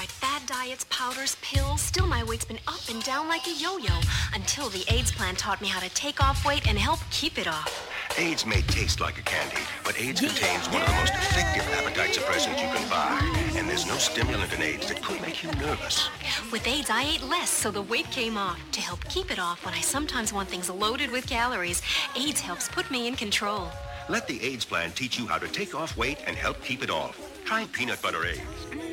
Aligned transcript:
tried 0.00 0.08
fad 0.10 0.46
diets, 0.46 0.86
powders, 0.88 1.36
pills. 1.42 1.82
Still, 1.82 2.06
my 2.06 2.24
weight's 2.24 2.46
been 2.46 2.60
up 2.66 2.80
and 2.88 3.02
down 3.02 3.28
like 3.28 3.46
a 3.46 3.52
yo-yo. 3.52 3.92
Until 4.34 4.70
the 4.70 4.82
Ayds 4.88 5.12
plan 5.12 5.36
taught 5.36 5.60
me 5.60 5.68
how 5.68 5.78
to 5.78 5.90
take 5.90 6.22
off 6.22 6.46
weight 6.46 6.66
and 6.66 6.78
help 6.78 7.00
keep 7.10 7.38
it 7.38 7.46
off. 7.46 7.86
Ayds 8.16 8.46
may 8.46 8.62
taste 8.62 8.98
like 9.00 9.18
a 9.18 9.22
candy, 9.22 9.60
but 9.84 10.00
Ayds 10.00 10.20
contains 10.20 10.68
one 10.70 10.80
of 10.80 10.88
the 10.88 10.94
most 10.94 11.12
effective 11.12 11.68
appetite 11.74 12.14
suppressants 12.14 12.62
you 12.62 12.74
can 12.74 12.88
buy. 12.88 13.20
And 13.58 13.68
there's 13.68 13.86
no 13.86 13.96
stimulant 13.98 14.50
in 14.54 14.62
Ayds 14.62 14.88
that 14.88 15.02
could 15.02 15.20
make 15.20 15.42
you 15.42 15.50
nervous. 15.52 16.08
With 16.50 16.66
Ayds, 16.66 16.88
I 16.88 17.02
ate 17.02 17.22
less, 17.22 17.50
so 17.50 17.70
the 17.70 17.82
weight 17.82 18.10
came 18.10 18.38
off. 18.38 18.58
To 18.72 18.80
help 18.80 19.04
keep 19.10 19.30
it 19.30 19.38
off 19.38 19.66
when 19.66 19.74
I 19.74 19.82
sometimes 19.82 20.32
want 20.32 20.48
things 20.48 20.70
loaded 20.70 21.10
with 21.10 21.26
calories, 21.26 21.82
Ayds 22.16 22.40
helps 22.40 22.68
put 22.68 22.90
me 22.90 23.06
in 23.06 23.16
control. 23.16 23.68
Let 24.08 24.26
the 24.26 24.42
Ayds 24.42 24.64
plan 24.64 24.92
teach 24.92 25.18
you 25.18 25.26
how 25.26 25.36
to 25.36 25.46
take 25.46 25.74
off 25.74 25.94
weight 25.98 26.18
and 26.26 26.36
help 26.36 26.64
keep 26.64 26.82
it 26.82 26.90
off. 26.90 27.20
Try 27.44 27.66
peanut 27.66 28.00
butter 28.00 28.24
Ayds. 28.24 28.89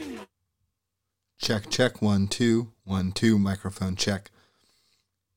Check, 1.38 1.70
check, 1.70 2.02
one, 2.02 2.28
two, 2.28 2.72
one, 2.84 3.12
two, 3.12 3.38
microphone 3.38 3.96
check. 3.96 4.32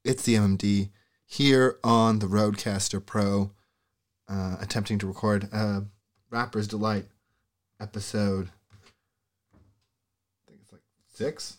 It's 0.04 0.22
the 0.22 0.34
MMD 0.34 0.90
here 1.26 1.78
on 1.84 2.18
the 2.18 2.26
Rodecaster 2.26 3.04
Pro, 3.04 3.52
uh, 4.28 4.56
attempting 4.60 4.98
to 4.98 5.06
record 5.06 5.44
a 5.52 5.84
Rapper's 6.30 6.66
Delight 6.66 7.06
episode. 7.80 8.48
I 9.54 10.50
think 10.50 10.60
it's 10.62 10.72
like 10.72 10.82
six. 11.12 11.58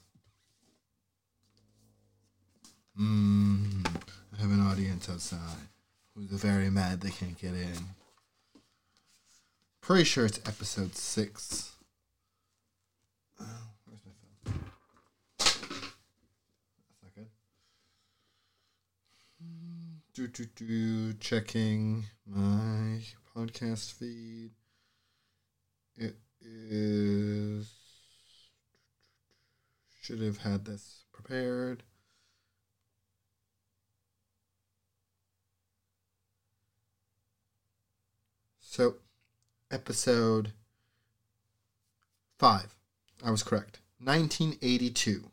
Mm, 2.99 3.85
I 4.37 4.41
have 4.41 4.51
an 4.51 4.61
audience 4.61 5.09
outside 5.09 5.67
who's 6.15 6.29
very 6.31 6.69
mad 6.69 7.01
they 7.01 7.09
can't 7.09 7.39
get 7.39 7.53
in. 7.53 7.77
Pretty 9.81 10.03
sure 10.03 10.25
it's 10.25 10.39
episode 10.45 10.95
six. 10.95 11.71
Oh, 13.39 13.45
where's 13.85 14.01
my 14.05 14.11
phone? 14.51 14.59
That's 15.39 17.01
not 17.01 17.15
good. 17.15 17.27
Do 20.13 20.27
do 20.27 20.43
do. 20.43 21.13
Checking 21.13 22.05
my 22.25 23.01
podcast 23.33 23.93
feed. 23.93 24.51
It 25.95 26.17
is. 26.41 27.71
Should 30.01 30.21
have 30.21 30.39
had 30.39 30.65
this 30.65 31.05
prepared. 31.13 31.83
So, 38.59 38.95
episode 39.69 40.51
five. 42.37 42.75
I 43.23 43.31
was 43.31 43.43
correct. 43.43 43.79
1982. 43.99 45.30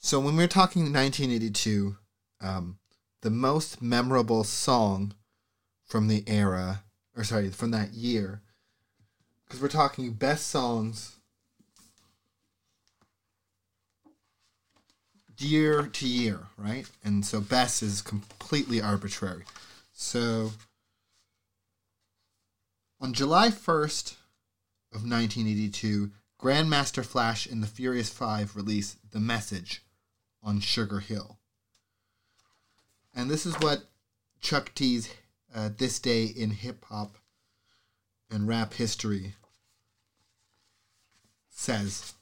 So 0.00 0.20
when 0.20 0.36
we're 0.36 0.46
talking 0.46 0.82
1982, 0.92 1.96
um, 2.40 2.78
the 3.22 3.30
most 3.30 3.82
memorable 3.82 4.44
song 4.44 5.14
from 5.84 6.06
the 6.08 6.22
era, 6.26 6.84
or 7.16 7.24
sorry, 7.24 7.50
from 7.50 7.72
that 7.72 7.92
year, 7.92 8.42
because 9.44 9.60
we're 9.60 9.68
talking 9.68 10.12
best 10.12 10.46
songs 10.46 11.16
year 15.38 15.82
to 15.82 16.06
year, 16.06 16.40
right? 16.56 16.88
And 17.04 17.24
so 17.24 17.40
best 17.40 17.82
is 17.82 18.02
completely 18.02 18.80
arbitrary. 18.80 19.44
So 19.92 20.52
on 23.00 23.12
July 23.12 23.48
1st 23.48 24.12
of 24.92 25.02
1982, 25.02 26.10
Grandmaster 26.40 27.04
Flash 27.04 27.46
and 27.46 27.62
the 27.62 27.66
Furious 27.66 28.10
Five 28.10 28.54
released 28.54 28.98
The 29.10 29.20
Message 29.20 29.82
on 30.42 30.60
Sugar 30.60 31.00
Hill. 31.00 31.38
And 33.14 33.30
this 33.30 33.44
is 33.46 33.54
what 33.60 33.84
Chuck 34.40 34.72
D's 34.74 35.12
uh, 35.54 35.70
This 35.76 35.98
Day 35.98 36.24
in 36.24 36.50
Hip 36.50 36.84
Hop 36.86 37.16
and 38.30 38.46
Rap 38.46 38.74
History 38.74 39.34
says 41.50 42.14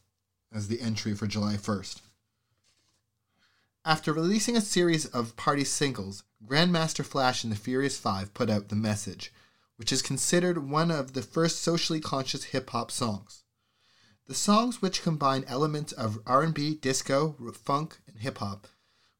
as 0.52 0.68
the 0.68 0.80
entry 0.80 1.14
for 1.14 1.26
July 1.26 1.54
1st. 1.54 2.00
After 3.84 4.12
releasing 4.12 4.56
a 4.56 4.60
series 4.60 5.06
of 5.06 5.36
party 5.36 5.62
singles, 5.62 6.24
Grandmaster 6.44 7.04
Flash 7.04 7.44
and 7.44 7.52
the 7.52 7.56
Furious 7.56 7.98
Five 7.98 8.34
put 8.34 8.50
out 8.50 8.68
The 8.68 8.74
Message, 8.74 9.32
which 9.76 9.92
is 9.92 10.02
considered 10.02 10.58
one 10.58 10.90
of 10.90 11.12
the 11.12 11.22
first 11.22 11.60
socially 11.60 12.00
conscious 12.00 12.44
hip 12.44 12.70
hop 12.70 12.90
songs. 12.90 13.44
The 14.26 14.34
songs, 14.34 14.82
which 14.82 15.02
combine 15.02 15.44
elements 15.46 15.92
of 15.92 16.18
R&B, 16.26 16.74
disco, 16.74 17.36
funk, 17.54 17.98
and 18.08 18.18
hip 18.18 18.38
hop, 18.38 18.66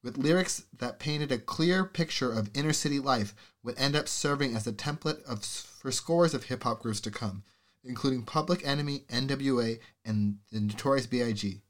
with 0.03 0.19
lyrics 0.19 0.65
that 0.77 0.99
painted 0.99 1.31
a 1.31 1.39
clear 1.39 1.85
picture 1.85 2.33
of 2.33 2.51
inner 2.55 2.73
city 2.73 2.99
life, 2.99 3.33
would 3.63 3.79
end 3.79 3.95
up 3.95 4.09
serving 4.09 4.57
as 4.57 4.67
a 4.67 4.73
template 4.73 5.23
of, 5.23 5.45
for 5.45 5.93
scores 5.93 6.35
of 6.35 6.45
hip 6.45 6.65
hop 6.65 6.83
groups 6.83 7.01
to 7.03 7.13
come, 7.13 7.45
including 7.85 8.25
Public 8.25 8.67
Enemy, 8.67 9.05
NWA, 9.09 9.79
and 10.05 10.39
the 10.51 10.61
Notorious 10.61 11.07
B.I.G. 11.07 11.63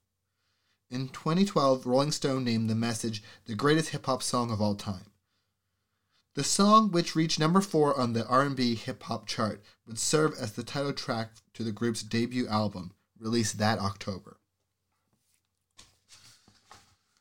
In 0.91 1.09
2012, 1.09 1.85
Rolling 1.85 2.13
Stone 2.13 2.43
named 2.45 2.71
the 2.71 2.75
message 2.75 3.23
the 3.45 3.55
greatest 3.55 3.91
hip 3.91 4.07
hop 4.07 4.23
song 4.23 4.51
of 4.51 4.63
all 4.63 4.77
time. 4.77 5.11
The 6.37 6.45
song, 6.45 6.91
which 6.91 7.15
reached 7.15 7.39
number 7.39 7.61
four 7.61 7.99
on 7.99 8.15
the 8.15 8.27
R&B 8.27 8.77
hip 8.77 9.03
hop 9.03 9.27
chart, 9.27 9.63
would 9.87 9.99
serve 9.99 10.33
as 10.39 10.53
the 10.53 10.63
title 10.63 10.95
track 10.95 11.33
to 11.53 11.63
the 11.63 11.73
group's 11.73 12.03
debut 12.03 12.47
album, 12.47 12.93
released 13.21 13.59
that 13.59 13.79
October. 13.79 14.39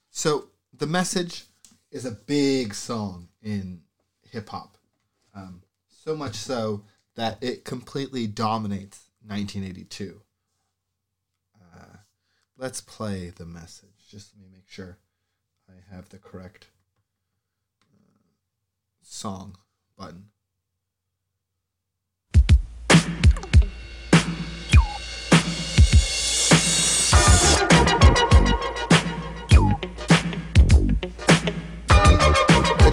So, 0.09 0.45
the 0.73 0.87
message 0.87 1.45
is 1.91 2.05
a 2.05 2.11
big 2.11 2.73
song 2.73 3.29
in 3.41 3.81
hip 4.31 4.49
hop, 4.49 4.77
um, 5.33 5.61
so 5.87 6.15
much 6.15 6.35
so 6.35 6.83
that 7.15 7.41
it 7.41 7.65
completely 7.65 8.27
dominates 8.27 9.09
1982. 9.25 10.21
Uh, 11.55 11.97
let's 12.57 12.81
play 12.81 13.29
the 13.29 13.45
message. 13.45 13.89
Just 14.09 14.33
let 14.35 14.45
me 14.45 14.49
make 14.53 14.69
sure 14.69 14.97
I 15.69 15.95
have 15.95 16.09
the 16.09 16.17
correct 16.17 16.67
uh, 17.81 17.95
song 19.01 19.57
button. 19.97 20.27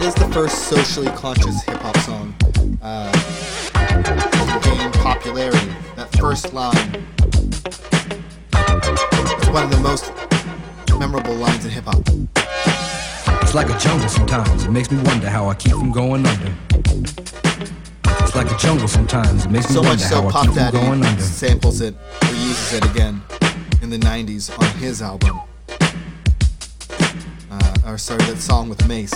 It 0.03 0.07
is 0.07 0.15
the 0.15 0.29
first 0.33 0.65
socially 0.65 1.07
conscious 1.15 1.63
hip 1.63 1.77
hop 1.81 1.97
song 1.99 2.35
uh, 2.83 3.13
to 3.13 4.61
gain 4.69 4.91
popularity. 4.95 5.73
That 5.95 6.09
first 6.19 6.53
line 6.53 6.77
is 9.41 9.49
one 9.51 9.63
of 9.63 9.71
the 9.71 9.79
most 9.81 10.11
memorable 10.99 11.37
lines 11.37 11.65
in 11.65 11.71
hip 11.71 11.85
hop. 11.85 12.03
It's 13.43 13.55
like 13.55 13.71
a 13.71 13.79
jungle 13.79 14.09
sometimes. 14.09 14.65
It 14.65 14.73
makes 14.73 14.91
me 14.91 15.01
wonder 15.05 15.31
how 15.31 15.49
I 15.49 15.55
keep 15.55 15.75
from 15.75 15.93
going 15.93 16.27
under. 16.27 16.53
It's 16.75 18.35
like 18.35 18.51
a 18.51 18.59
jungle 18.59 18.89
sometimes. 18.89 19.45
It 19.45 19.53
makes 19.53 19.69
me 19.69 19.75
So 19.77 19.83
much 19.83 19.89
wonder 19.89 20.03
so, 20.03 20.23
how 20.23 20.29
I 20.29 20.33
Pop 20.33 20.47
keep 20.47 20.55
from 20.55 20.73
going 20.73 21.05
under. 21.05 21.23
samples 21.23 21.81
it 21.81 21.95
reuses 22.23 22.77
it 22.77 22.91
again 22.91 23.23
in 23.83 23.91
the 23.91 23.99
90s 23.99 24.51
on 24.59 24.67
his 24.81 25.01
album. 25.01 25.39
Uh, 27.53 27.75
or 27.87 27.99
sorry, 27.99 28.25
that 28.25 28.39
song 28.39 28.69
with 28.69 28.85
Mace. 28.89 29.15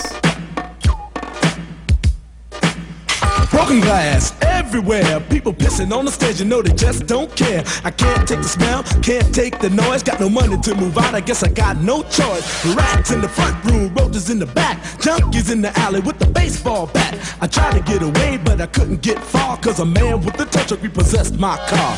Broken 3.49 3.79
glass 3.79 4.33
everywhere. 4.41 5.19
People 5.29 5.53
pissing 5.53 5.95
on 5.95 6.05
the 6.05 6.11
stage, 6.11 6.39
you 6.39 6.45
know 6.45 6.61
they 6.61 6.73
just 6.73 7.07
don't 7.07 7.33
care. 7.35 7.63
I 7.83 7.91
can't 7.91 8.27
take 8.27 8.39
the 8.39 8.47
smell, 8.47 8.83
can't 9.01 9.33
take 9.33 9.59
the 9.59 9.69
noise. 9.69 10.03
Got 10.03 10.19
no 10.19 10.29
money 10.29 10.59
to 10.61 10.75
move 10.75 10.97
out, 10.97 11.15
I 11.15 11.21
guess 11.21 11.43
I 11.43 11.49
got 11.49 11.77
no 11.77 12.03
choice. 12.03 12.65
Rats 12.75 13.11
in 13.11 13.21
the 13.21 13.29
front 13.29 13.63
room, 13.65 13.93
roaches 13.95 14.29
in 14.29 14.39
the 14.39 14.45
back. 14.45 14.81
Junkies 14.99 15.51
in 15.51 15.61
the 15.61 15.77
alley 15.79 16.01
with 16.01 16.19
the 16.19 16.27
baseball 16.27 16.87
bat. 16.87 17.17
I 17.41 17.47
tried 17.47 17.73
to 17.73 17.81
get 17.81 18.01
away, 18.01 18.37
but 18.43 18.59
I 18.59 18.67
couldn't 18.67 19.01
get 19.01 19.19
far. 19.19 19.57
Cause 19.57 19.79
a 19.79 19.85
man 19.85 20.23
with 20.23 20.35
the 20.35 20.45
tow 20.45 20.63
truck 20.63 20.81
repossessed 20.83 21.37
my 21.39 21.57
car. 21.67 21.97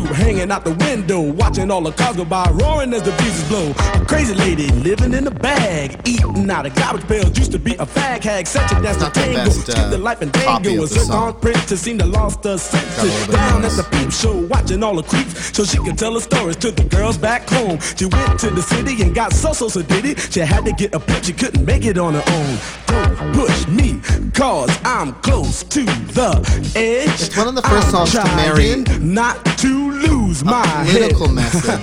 hanging 0.05 0.51
out 0.51 0.63
the 0.63 0.73
window, 0.85 1.21
watching 1.21 1.71
all 1.71 1.81
the 1.81 1.91
cars 1.91 2.17
go 2.17 2.25
by, 2.25 2.49
roaring 2.51 2.93
as 2.93 3.03
the 3.03 3.11
breezes 3.11 3.47
blow. 3.47 3.71
A 3.93 4.05
crazy 4.05 4.33
lady 4.35 4.67
living 4.69 5.13
in 5.13 5.27
a 5.27 5.31
bag, 5.31 5.99
eating 6.05 6.49
out 6.49 6.65
of 6.65 6.75
garbage 6.75 7.07
pails. 7.07 7.37
Used 7.37 7.51
to 7.51 7.59
be 7.59 7.73
a 7.75 7.85
fag 7.85 8.23
hag, 8.23 8.47
such 8.47 8.71
a 8.71 8.81
dance 8.81 8.97
to 8.97 9.05
the 9.05 9.11
tango. 9.11 9.45
best, 9.45 9.69
uh, 9.69 9.89
the 9.89 9.97
life 9.97 10.21
and 10.21 10.33
tango. 10.33 10.69
A 10.69 10.83
of 10.83 10.89
the 10.89 10.99
song. 10.99 11.05
zircon 11.05 11.41
princess 11.41 11.81
seemed 11.81 11.99
to 11.99 12.05
lost 12.05 12.43
her 12.43 12.57
senses. 12.57 13.27
Down 13.27 13.65
at 13.65 13.71
the 13.71 13.83
peep 13.91 14.11
show, 14.11 14.45
watching 14.47 14.83
all 14.83 14.95
the 14.95 15.03
creeps, 15.03 15.55
so 15.55 15.63
she 15.63 15.77
could 15.77 15.97
tell 15.97 16.13
her 16.13 16.19
stories 16.19 16.57
to 16.57 16.71
the 16.71 16.83
girls 16.83 17.17
back 17.17 17.47
home. 17.49 17.79
She 17.95 18.05
went 18.05 18.39
to 18.41 18.49
the 18.49 18.61
city 18.61 19.01
and 19.01 19.13
got 19.13 19.33
so 19.33 19.53
so 19.53 19.67
so 19.69 19.81
did 19.81 20.05
it. 20.05 20.19
She 20.31 20.39
had 20.39 20.65
to 20.65 20.71
get 20.73 20.93
a 20.93 20.99
pimp, 20.99 21.23
she 21.23 21.33
couldn't 21.33 21.65
make 21.65 21.85
it 21.85 21.97
on 21.97 22.13
her 22.13 22.23
own. 22.27 22.57
Don't 22.87 23.33
push 23.33 23.67
me, 23.67 23.99
cause 24.33 24.69
I'm 24.83 25.13
close 25.21 25.63
to 25.63 25.83
the 25.83 26.31
edge. 26.75 27.21
It's 27.21 27.37
one 27.37 27.47
of 27.47 27.55
the 27.55 27.61
first 27.61 27.93
I'm 27.93 28.07
songs 28.07 28.11
to 28.11 28.23
marry 28.35 28.71
not 28.99 29.43
lose 29.91 30.43
my 30.43 30.63
political 30.89 31.27
head. 31.27 31.81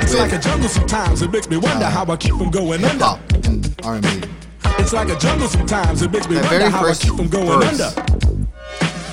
It's 0.02 0.14
like 0.14 0.32
a 0.32 0.38
jungle 0.38 0.68
sometimes. 0.68 1.22
It 1.22 1.30
makes 1.30 1.48
me 1.48 1.56
wonder 1.56 1.84
uh, 1.86 1.90
how 1.90 2.04
I 2.06 2.16
keep 2.16 2.34
from 2.36 2.50
going 2.50 2.84
under. 2.84 3.18
and 3.44 3.74
R&B. 3.84 4.08
It's 4.78 4.92
like 4.92 5.08
a 5.08 5.16
jungle 5.18 5.48
sometimes. 5.48 6.02
It 6.02 6.10
makes 6.10 6.28
me 6.28 6.36
That 6.36 6.50
wonder 6.50 6.68
how 6.70 6.86
I 6.86 6.94
keep 6.94 7.14
from 7.16 7.28
going 7.28 7.60
verse. 7.60 7.96
under. 7.96 8.39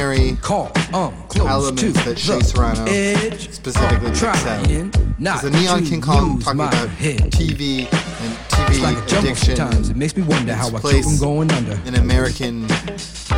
push 0.00 0.40
Call, 0.40 0.72
um, 0.94 1.14
elements 1.36 1.82
to 1.82 1.92
that 1.92 2.18
Serrano 2.42 2.84
edge. 2.86 3.50
specifically 3.50 4.08
picks 4.10 4.22
out. 4.22 4.66
Because 4.66 5.42
the 5.42 5.50
Neon 5.50 5.84
King 5.84 6.00
Kong 6.00 6.40
talking 6.40 6.60
about 6.60 6.74
head. 6.90 7.30
TV 7.30 7.80
and 7.80 8.34
TV 8.48 8.82
like 8.82 8.96
addiction. 9.12 9.90
It 9.90 9.96
makes 9.96 10.16
me 10.16 10.22
wonder 10.22 10.54
how 10.54 10.68
I 10.68 10.80
keep 10.80 11.04
from 11.04 11.18
going 11.18 11.50
under. 11.52 11.78
An 11.84 11.96
American. 11.96 12.66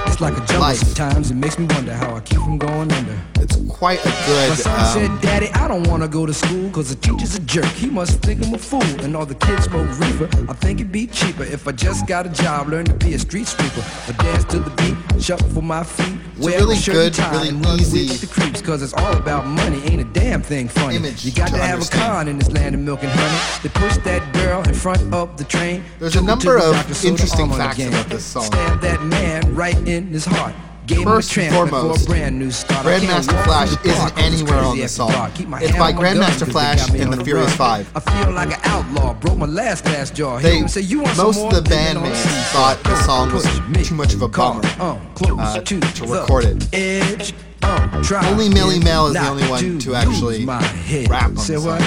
It's 0.06 0.21
like 0.21 0.35
a 0.35 0.41
jungle 0.47 0.61
life. 0.61 0.77
sometimes. 0.79 1.31
It 1.31 1.35
makes 1.35 1.59
me 1.59 1.67
wonder 1.67 1.93
how 1.94 2.15
I 2.17 2.21
keep 2.21 2.39
from 2.39 2.59
going 2.59 2.91
under. 2.93 3.19
It's 3.41 3.56
quite 3.69 4.05
a 4.05 4.09
My 4.09 4.27
good. 4.27 4.59
son 4.59 4.79
Um, 4.79 4.87
said, 4.87 5.21
Daddy, 5.21 5.49
I 5.55 5.69
don't 5.69 5.87
wanna 5.89 6.09
go 6.09 6.27
to 6.27 6.35
school 6.35 6.71
cause 6.71 6.89
the 6.91 6.94
teacher's 6.97 7.35
a 7.35 7.41
jerk. 7.41 7.65
He 7.67 7.87
must 7.87 8.21
think 8.21 8.44
I'm 8.47 8.55
a 8.55 8.59
fool 8.59 8.83
and 9.03 9.17
all 9.17 9.27
the 9.27 9.35
kids 9.35 9.65
smoke 9.65 9.89
reefer. 9.99 10.29
I 10.49 10.55
think 10.55 10.81
it'd 10.81 10.93
be 10.93 11.06
cheaper 11.06 11.43
if 11.44 11.67
I 11.67 11.73
just 11.73 12.06
got 12.06 12.27
a 12.27 12.31
job, 12.31 12.69
learn 12.69 12.85
to 12.87 12.94
be 12.94 13.15
a 13.15 13.19
street 13.19 13.47
sweeper. 13.49 13.83
I 14.09 14.12
dance 14.23 14.44
to 14.47 14.61
the 14.61 14.71
beat, 14.71 15.23
shuffle 15.23 15.49
for 15.49 15.62
my 15.62 15.83
feet, 15.83 16.17
wear 16.39 16.59
really 16.61 16.77
a 16.77 16.81
shirt 16.81 17.15
good, 17.17 17.19
really 17.33 17.81
easy 17.81 18.06
the 18.09 18.27
creeps 18.27 18.61
cause 18.62 18.83
it's 18.83 18.94
all 18.94 19.17
about 19.17 19.47
money, 19.47 19.83
ain't 19.85 20.00
a 20.00 20.05
damn 20.05 20.43
thing 20.43 20.69
funny. 20.69 20.97
image 20.97 21.25
you 21.25 21.33
got 21.33 21.49
to 21.49 21.55
to, 21.55 21.59
have 21.61 21.75
understand. 21.75 22.03
a 22.03 22.06
con 22.06 22.29
in 22.29 22.39
this 22.39 22.50
land 22.53 22.75
of 22.75 22.81
milk 22.81 23.03
and 23.03 23.11
honey. 23.12 23.39
They 23.62 23.69
push 23.71 23.97
that 24.05 24.33
girl 24.35 24.62
in 24.62 24.75
front 24.75 25.03
of 25.12 25.37
the 25.37 25.44
train. 25.44 25.83
There's 25.99 26.17
a 26.17 26.23
number 26.23 26.56
of 26.56 26.75
doctor, 26.75 26.94
sewed 26.94 27.09
her 27.09 27.12
interesting 27.15 27.50
facts 27.50 27.81
about 27.85 28.06
this 28.09 28.25
song. 28.25 28.49
That 28.81 29.03
man 29.05 29.55
right 29.55 29.77
in 29.87 30.08
his 30.08 30.25
heart. 30.25 30.55
Gave 30.84 31.05
First 31.05 31.38
and 31.38 31.55
foremost, 31.55 32.06
a 32.06 32.11
brand 32.11 32.38
new 32.40 32.50
start. 32.50 32.84
I 32.84 32.99
can't 32.99 33.25
Grandmaster 33.25 33.44
Flash 33.44 33.69
through 33.69 33.93
the 33.93 33.96
park 33.99 34.12
isn't 34.19 34.19
anywhere 34.43 34.58
on 34.64 34.76
the 34.76 34.88
song. 34.88 35.11
dark. 35.12 35.34
Keep 35.34 35.49
my 35.49 35.61
It's 35.61 35.79
by 35.79 35.93
Grandmaster 35.93 36.00
gun 36.00 36.29
'cause 36.29 36.40
they 36.40 36.52
Flash 36.52 36.90
and 36.90 37.12
the 37.12 37.25
Furious. 37.25 37.55
Five. 37.55 37.88
I 37.94 38.00
feel 38.00 38.32
like 38.32 38.49
an 38.52 38.61
outlaw. 38.64 39.14
Broke 39.14 39.38
my 39.38 39.46
last 39.46 39.84
glass 39.84 40.11
jaw. 40.11 40.40
They, 40.40 40.58
him 40.58 40.67
say, 40.67 40.81
you 40.81 41.02
want 41.02 41.17
most 41.17 41.38
of 41.38 41.52
the 41.52 41.61
bandmates 41.70 42.23
thought 42.52 42.82
the 42.82 42.96
song 43.05 43.32
was 43.32 43.44
too 43.87 43.94
much 43.94 44.12
of 44.12 44.23
a 44.23 44.29
bummer 44.29 44.62
uh, 44.81 45.61
to, 45.61 45.81
to 45.81 46.05
record 46.06 46.46
it. 46.46 46.69
Edge. 46.75 47.32
I'm 47.62 48.02
trying 48.02 48.26
Only 48.26 48.49
Melle 48.49 48.82
Mel 48.82 49.06
is 49.06 49.12
the 49.14 49.29
only 49.29 49.49
one 49.49 49.79
to 49.79 49.94
actually 49.94 50.44
rap 50.44 51.26
on 51.26 51.34
the 51.37 51.61
what? 51.64 51.81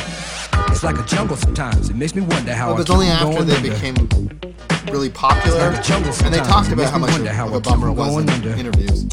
It's 0.76 0.84
like 0.84 1.00
a 1.00 1.04
jungle 1.06 1.38
sometimes. 1.38 1.90
It 1.90 1.96
makes 1.96 2.16
me 2.16 2.22
wonder 2.22 2.54
how 2.54 2.74
It 2.74 2.78
was 2.80 2.90
only 2.90 3.08
after 3.08 3.44
they 3.46 3.56
under. 3.56 3.70
became 3.70 3.96
really 4.92 5.10
popular, 5.10 5.72
like 5.72 5.90
and 5.90 6.34
they 6.34 6.40
talked 6.40 6.70
about 6.70 6.92
how 6.92 6.98
much 6.98 7.12
wonder 7.12 7.32
how 7.32 7.48
of 7.48 7.54
a 7.54 7.60
bummer 7.62 7.88
it 7.88 7.94
was 7.94 8.18
in 8.22 8.30
under. 8.30 8.50
interviews. 8.50 9.06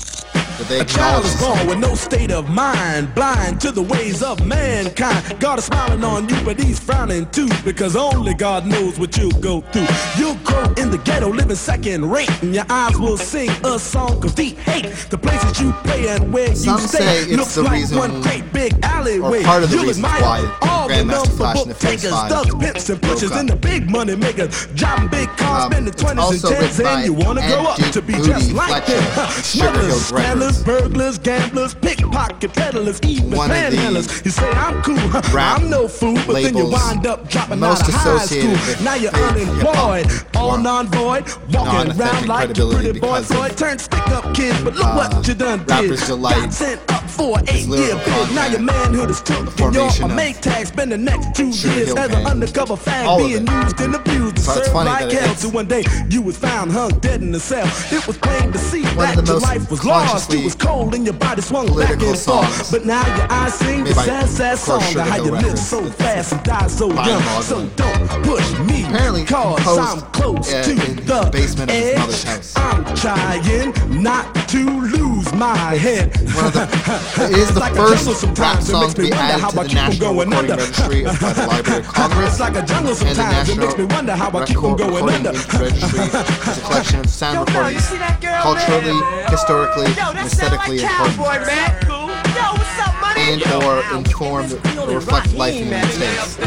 But 0.59 0.70
A 0.81 0.85
child 0.85 1.25
is 1.25 1.35
born 1.41 1.67
with 1.67 1.79
no 1.79 1.94
state 1.94 2.31
of 2.31 2.49
mind, 2.50 3.14
blind 3.14 3.61
to 3.62 3.70
the 3.73 3.82
ways 3.82 4.23
of 4.23 4.44
mankind. 4.47 5.41
God 5.41 5.59
is 5.59 5.64
smiling 5.64 6.05
on 6.05 6.29
you, 6.29 6.37
but 6.44 6.61
he's 6.61 6.79
frowning 6.79 7.26
too, 7.31 7.49
because 7.65 7.97
only 7.97 8.35
God 8.35 8.67
knows 8.67 8.99
what 8.99 9.17
you'll 9.17 9.31
go 9.41 9.62
through. 9.73 9.87
You'll 10.19 10.37
grow 10.44 10.65
in 10.76 10.91
the 10.91 10.99
ghetto, 10.99 11.31
living 11.32 11.56
second 11.56 12.08
rate, 12.11 12.31
and 12.43 12.55
your 12.55 12.67
eyes 12.69 12.97
will 12.99 13.17
sing 13.17 13.50
a 13.65 13.79
song 13.79 14.23
of 14.25 14.35
deep 14.35 14.58
hate. 14.58 14.93
The 15.11 15.19
places 15.19 15.58
you 15.61 15.73
play 15.85 16.08
and 16.08 16.32
where 16.32 16.55
Some 16.55 16.79
you 16.81 16.87
say 16.87 16.99
stay 16.99 17.19
it's 17.23 17.32
looks 17.32 17.55
the 17.55 17.62
like 17.62 17.73
reason- 17.73 17.99
one 17.99 18.20
great 18.23 18.53
big 18.53 18.75
alleyway. 18.85 19.41
or 19.41 19.44
part 19.44 19.62
of 19.65 19.70
the 19.70 19.76
You'll 19.79 19.91
admire 19.91 20.23
why 20.23 20.41
the 20.43 20.49
Grandmaster 20.93 21.37
Flash 21.37 21.62
and 21.62 21.71
the 21.71 21.75
Furious 21.75 22.11
Five 22.11 22.31
thugs, 22.31 22.55
pimps, 22.55 22.91
and 22.91 23.03
pushers, 23.03 23.31
and 23.33 23.49
the 23.49 23.56
big 23.56 23.91
money 23.91 24.17
makers, 24.17 24.67
driving 24.75 25.09
big 25.09 25.29
cars, 25.37 25.65
Um, 25.65 25.73
spending 25.73 25.93
it's 25.93 26.03
20s 26.03 26.11
and 26.11 26.21
also 26.21 26.49
10s, 26.50 26.79
written 26.79 26.87
and 26.87 27.05
you 27.05 27.12
wanna 27.15 27.41
grow 27.47 27.65
up 27.65 27.79
to 27.79 28.03
be 28.03 28.12
just 28.15 28.53
like 28.53 28.87
them. 28.87 29.03
Smugglers, 29.43 30.11
scandalers, 30.11 30.65
burglars, 30.65 31.19
gamblers, 31.19 31.75
pickpocket 31.75 32.53
peddlers, 32.53 33.00
even 33.03 33.31
One 33.31 33.50
of 33.50 33.56
the 33.71 33.77
panhandlers. 33.77 34.25
You 34.25 34.31
say 34.31 34.50
I'm 34.50 34.83
cool? 34.83 34.99
I'm 35.39 35.71
no 35.71 35.89
fool, 35.89 36.19
but 36.27 36.35
then 36.35 36.56
you 36.56 36.67
wind 36.67 37.06
up 37.06 37.29
dropping 37.29 37.62
out 37.62 37.81
of 37.89 37.94
high 37.94 38.25
school. 38.25 38.85
Now 38.85 38.94
you're 38.94 39.15
unemployed, 39.15 40.06
all 40.37 40.59
non-void, 40.59 41.25
walking 41.53 42.00
around 42.00 42.29
like 42.29 42.53
the 42.55 42.69
pretty 42.71 43.00
boy 43.00 43.23
Floyd. 43.23 43.56
Turn 43.56 43.79
stick 43.79 44.09
up 44.09 44.35
kid, 44.35 44.55
but 44.65 44.75
look 44.75 44.87
uh, 44.87 45.09
what 45.09 45.29
you 45.29 45.35
done 45.35 45.59
did. 45.61 45.69
Got 45.69 46.53
sent 46.53 46.93
up 46.93 47.09
for 47.09 47.39
eight-year 47.49 47.94
bid. 47.97 48.35
Now 48.35 48.47
your 48.47 48.61
manhood 48.61 49.11
is 49.11 49.21
took, 49.21 49.39
and 49.39 49.47
you're 49.75 49.91
formation 49.91 50.11
a 50.11 50.15
make 50.15 50.41
tag. 50.41 50.67
Spend 50.82 50.90
the 50.90 50.99
next 50.99 51.37
two 51.37 51.46
years 51.46 51.94
as 51.94 52.11
an 52.11 52.26
undercover 52.26 52.75
fag 52.75 53.17
being 53.19 53.46
used 53.46 53.81
and 53.81 53.94
abused. 53.94 54.40
So 54.40 54.55
served 54.55 54.73
funny 54.73 54.90
like 54.90 55.12
hell. 55.12 55.34
till 55.37 55.52
one 55.52 55.67
day 55.67 55.84
you 56.11 56.20
was 56.20 56.37
found 56.37 56.73
hung 56.73 56.90
dead 56.99 57.23
in 57.23 57.31
the 57.31 57.38
cell. 57.38 57.69
It 57.96 58.05
was 58.05 58.19
plain 58.19 58.50
to 58.50 58.58
see 58.58 58.82
One 58.96 59.14
that 59.14 59.29
your 59.29 59.38
life 59.38 59.70
was 59.70 59.84
lost. 59.84 60.32
You 60.32 60.43
was 60.43 60.56
cold 60.56 60.96
and 60.96 61.05
your 61.05 61.14
body 61.14 61.40
swung 61.40 61.69
back 61.79 62.02
and 62.02 62.19
forth. 62.19 62.73
But 62.73 62.84
now 62.84 63.06
your 63.17 63.31
eyes 63.31 63.55
sing 63.55 63.84
the 63.84 63.94
sad, 63.94 64.29
sad 64.29 64.58
song 64.58 64.82
of 64.82 65.06
how 65.06 65.19
you 65.19 65.31
live 65.31 65.43
Records. 65.44 65.69
so 65.69 65.84
fast 65.84 66.32
and 66.32 66.43
die 66.43 66.67
so 66.67 66.93
young. 66.93 67.43
So 67.43 67.64
don't 67.76 68.08
push 68.25 68.58
me, 68.58 68.82
Apparently 68.84 69.25
cause 69.25 69.79
I'm 69.79 70.00
close 70.11 70.52
uh, 70.52 70.64
to 70.64 70.75
the 70.75 71.31
basement 71.31 71.70
of 71.70 71.76
his 71.76 71.96
mother's 71.96 72.25
house. 72.25 72.52
I'm 72.56 72.96
trying 72.96 74.02
not 74.02 74.34
to 74.49 74.81
lose 74.81 75.12
my 75.43 75.75
head. 75.75 76.15
one 76.35 76.47
of 76.47 76.53
the, 76.55 76.62
it 77.27 77.39
is 77.39 77.53
the 77.53 77.61
Like 77.61 77.75
first 77.75 78.06
rap 78.06 78.17
sometimes. 78.17 78.69
It 78.69 78.70
song 78.72 78.81
makes 78.82 78.94
to 78.94 79.03
be 79.03 79.13
added 79.13 79.41
how 79.43 79.51
to 79.51 79.56
the 79.56 79.75
National 79.75 80.15
going 80.15 80.31
Recording 80.31 80.51
under. 80.53 80.63
Registry 80.63 81.03
by 81.03 81.32
the 81.32 81.46
Library 81.51 81.81
of 81.81 81.87
Congress. 81.99 82.31
It's 82.31 82.41
like 82.41 82.56
a 82.56 82.63
jungle 82.63 82.93
and 82.94 83.01
the 83.03 83.15
sometimes. 83.15 83.49
It 83.49 83.56
National 83.58 83.67
makes 83.67 83.79
me 83.79 83.84
wonder 83.96 84.15
how 84.15 84.29
I 84.31 84.44
keep 84.46 84.56
Record- 84.56 84.79
going 84.79 85.08
under. 85.11 85.32
Registry 85.58 85.99
is 85.99 86.15
a 86.15 86.63
collection 86.63 87.01
of 87.01 87.11
sound 87.20 87.34
Yo, 87.34 87.43
recordings, 87.43 87.91
girl, 88.22 88.43
culturally, 88.46 88.94
man? 89.01 89.31
historically, 89.34 89.91
Yo, 89.99 90.05
and 90.15 90.19
aesthetically 90.22 90.79
important, 90.79 91.17
cowboy, 91.19 91.37
man. 91.43 91.70
Yo, 91.91 92.46
what's 92.55 92.79
up, 92.79 92.94
money? 93.03 93.22
and 93.34 93.43
or 93.58 93.82
wow. 93.82 93.99
inform 93.99 94.46
or 94.79 94.94
reflect 94.94 95.34
life 95.34 95.55
in 95.58 95.67
the 95.69 95.75
United 95.75 95.91
States. 95.91 96.39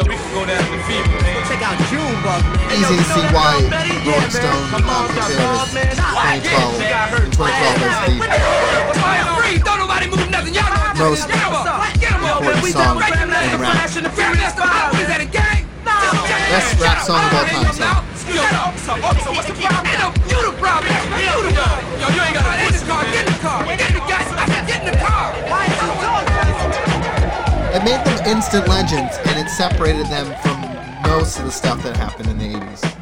So 0.00 0.06
what's 0.08 0.08
up 0.08 0.08
for 0.08 0.08
the 0.08 0.08
night, 0.08 0.08
y'all? 0.08 0.08
Yo, 0.08 0.08
we 0.08 0.16
can 0.16 0.32
go 0.32 0.48
down 0.48 0.64
to 0.64 0.70
the 0.72 0.80
fever, 0.88 1.12
man. 1.20 1.44
Check 1.44 1.60
out 1.60 1.76
Junebug, 1.92 2.40
man. 2.40 2.72
Easy 2.72 2.88
to 2.88 2.88
Yo, 2.88 2.96
you 2.96 3.04
see 3.04 3.26
why 3.36 3.60
girl, 3.60 3.84
Yeah, 3.84 4.08
Rolling 4.08 4.32
man. 4.32 4.32
Stone 4.32 4.64
Come 4.72 4.88
on, 4.88 4.96
uh, 4.96 5.12
y'all, 5.12 5.28
considered 5.28 5.76
man. 5.76 5.92
Nah, 6.00 6.40
2012 6.40 6.80
yeah, 6.80 7.20
in 7.20 7.28
2012 7.28 7.84
as 7.84 8.00
the 8.00 8.16
Don't 9.60 9.76
nobody 9.76 10.06
move 10.08 10.30
nothing. 10.32 10.54
Y'all 10.56 10.72
know 10.72 11.04
most 11.04 11.28
Get 11.28 11.36
'em 11.36 11.52
up. 11.52 11.68
Get 12.00 12.16
'em 12.16 12.24
up. 12.24 12.40
important 12.40 12.64
we 12.64 12.72
song 12.72 12.80
down 12.80 12.96
right 12.96 13.12
now. 13.12 13.44
in 13.44 13.60
rap. 13.60 13.76
Flash 13.76 14.00
the 14.00 14.08
Furious 14.16 14.54
Five. 14.56 14.88
What 14.88 15.04
is 15.04 15.08
that, 15.12 15.20
a 15.20 15.28
gang? 15.28 15.68
Best 15.84 16.80
rap 16.80 17.04
song 17.04 17.20
of 17.20 17.36
all 17.36 17.44
time, 17.44 17.76
so. 17.76 18.32
Yo, 18.32 18.40
officer, 18.40 18.96
officer, 19.04 19.32
what's 19.36 19.52
the 19.52 19.56
problem? 19.60 19.84
Ain't 19.84 20.00
no, 20.00 20.08
you 20.32 20.38
the 20.48 20.54
problem. 20.56 20.96
You 21.12 21.44
the 21.44 21.52
problem. 21.60 21.84
Yo, 22.00 22.08
you 22.08 22.20
ain't 22.24 22.34
gotta 22.40 22.56
get 22.56 22.72
in 22.72 22.88
car. 22.88 23.04
Get 23.04 23.26
in 23.28 23.32
the 23.36 23.38
car. 23.44 23.60
Get 23.68 23.84
in 23.84 23.94
the 24.00 24.04
gas. 24.08 24.32
I 24.32 24.48
said, 24.48 24.64
get 24.64 24.80
in 24.80 24.92
the 24.92 24.98
car. 25.04 25.69
It 27.72 27.84
made 27.84 28.04
them 28.04 28.26
instant 28.26 28.66
legends, 28.66 29.16
and 29.26 29.38
it 29.38 29.48
separated 29.48 30.06
them 30.06 30.26
from 30.42 30.60
most 31.08 31.38
of 31.38 31.44
the 31.44 31.52
stuff 31.52 31.80
that 31.84 31.96
happened 31.96 32.28
in 32.28 32.38
the 32.38 32.58
80s. 32.58 32.96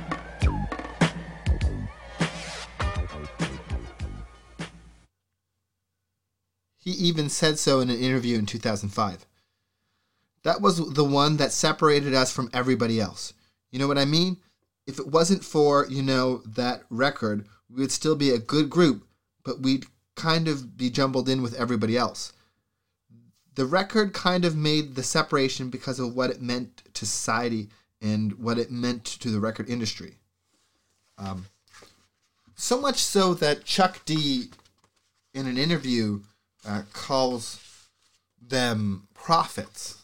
He 6.76 6.90
even 6.90 7.30
said 7.30 7.58
so 7.58 7.80
in 7.80 7.88
an 7.88 7.98
interview 7.98 8.38
in 8.38 8.44
2005. 8.44 9.24
That 10.42 10.60
was 10.60 10.92
the 10.92 11.04
one 11.04 11.38
that 11.38 11.52
separated 11.52 12.12
us 12.12 12.30
from 12.30 12.50
everybody 12.52 13.00
else. 13.00 13.32
You 13.70 13.78
know 13.78 13.88
what 13.88 13.96
I 13.96 14.04
mean? 14.04 14.36
If 14.86 14.98
it 14.98 15.06
wasn't 15.06 15.42
for, 15.42 15.86
you 15.88 16.02
know, 16.02 16.42
that 16.44 16.82
record, 16.90 17.46
we 17.70 17.80
would 17.80 17.92
still 17.92 18.16
be 18.16 18.30
a 18.30 18.38
good 18.38 18.68
group, 18.68 19.06
but 19.44 19.60
we'd 19.62 19.86
kind 20.14 20.46
of 20.46 20.76
be 20.76 20.90
jumbled 20.90 21.28
in 21.28 21.40
with 21.40 21.54
everybody 21.54 21.96
else. 21.96 22.34
The 23.58 23.66
record 23.66 24.12
kind 24.12 24.44
of 24.44 24.54
made 24.54 24.94
the 24.94 25.02
separation 25.02 25.68
because 25.68 25.98
of 25.98 26.14
what 26.14 26.30
it 26.30 26.40
meant 26.40 26.84
to 26.94 27.04
society 27.04 27.66
and 28.00 28.38
what 28.38 28.56
it 28.56 28.70
meant 28.70 29.04
to 29.04 29.30
the 29.30 29.40
record 29.40 29.68
industry. 29.68 30.14
Um, 31.18 31.46
so 32.54 32.80
much 32.80 32.98
so 32.98 33.34
that 33.34 33.64
Chuck 33.64 34.04
D, 34.04 34.50
in 35.34 35.48
an 35.48 35.58
interview, 35.58 36.20
uh, 36.64 36.82
calls 36.92 37.88
them 38.40 39.08
prophets. 39.12 40.02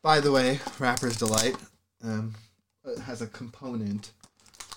By 0.00 0.20
the 0.20 0.30
way, 0.30 0.60
Rapper's 0.78 1.16
Delight 1.16 1.56
um, 2.04 2.36
has 3.02 3.20
a 3.20 3.26
component 3.26 4.12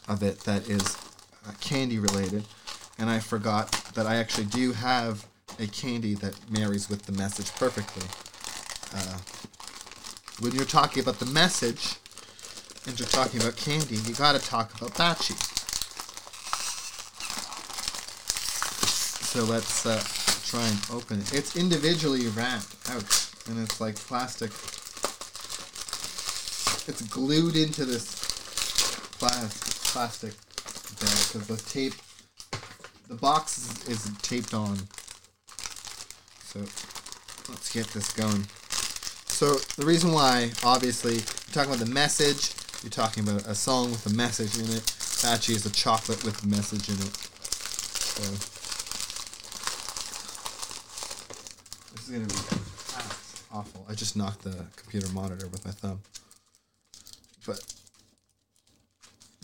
of 0.07 0.23
it 0.23 0.39
that 0.45 0.67
is 0.67 0.97
uh, 1.47 1.51
candy 1.59 1.99
related, 1.99 2.43
and 3.01 3.09
I 3.09 3.19
forgot 3.19 3.71
that 3.95 4.05
I 4.05 4.17
actually 4.17 4.45
do 4.45 4.73
have 4.73 5.25
a 5.59 5.65
candy 5.65 6.13
that 6.15 6.35
marries 6.51 6.87
with 6.87 7.01
the 7.07 7.11
message 7.13 7.51
perfectly. 7.55 8.07
Uh, 8.95 9.17
when 10.39 10.53
you're 10.53 10.65
talking 10.65 11.01
about 11.01 11.17
the 11.17 11.25
message 11.25 11.95
and 12.85 12.99
you're 12.99 13.09
talking 13.09 13.41
about 13.41 13.57
candy, 13.57 13.95
you 13.95 14.13
gotta 14.13 14.37
talk 14.37 14.79
about 14.79 14.93
Baci. 14.93 15.35
So 19.31 19.45
let's 19.45 19.85
uh, 19.85 19.99
try 20.45 20.67
and 20.67 20.79
open 20.91 21.21
it. 21.21 21.33
It's 21.33 21.55
individually 21.55 22.27
wrapped. 22.27 22.75
Ouch. 22.89 23.31
And 23.47 23.57
it's 23.63 23.81
like 23.81 23.95
plastic. 23.95 24.51
It's 26.87 27.01
glued 27.09 27.55
into 27.55 27.85
this 27.85 28.13
plas- 29.17 29.91
plastic 29.91 30.33
bag 30.99 31.17
because 31.31 31.47
the 31.47 31.57
tape, 31.57 31.93
the 33.11 33.17
box 33.17 33.57
is, 33.57 33.89
is 33.89 34.17
taped 34.19 34.53
on. 34.53 34.77
So 36.45 36.59
let's 37.49 37.73
get 37.73 37.87
this 37.87 38.13
going. 38.13 38.47
So 39.27 39.55
the 39.75 39.85
reason 39.85 40.13
why, 40.13 40.51
obviously, 40.63 41.15
you're 41.15 41.51
talking 41.51 41.73
about 41.73 41.85
the 41.85 41.91
message. 41.91 42.53
You're 42.81 42.89
talking 42.89 43.27
about 43.27 43.45
a 43.47 43.53
song 43.53 43.91
with 43.91 44.05
a 44.05 44.13
message 44.15 44.57
in 44.57 44.63
it. 44.63 44.83
Baci 45.21 45.55
is 45.55 45.65
a 45.65 45.71
chocolate 45.71 46.23
with 46.23 46.41
a 46.41 46.47
message 46.47 46.87
in 46.87 46.95
it. 46.95 47.13
So 47.91 48.23
this 51.91 52.07
is 52.07 52.15
gonna 52.15 52.27
be 52.27 52.35
awful. 53.51 53.85
I 53.89 53.93
just 53.93 54.15
knocked 54.15 54.43
the 54.43 54.55
computer 54.77 55.09
monitor 55.09 55.47
with 55.47 55.65
my 55.65 55.71
thumb. 55.71 55.99
But 57.45 57.61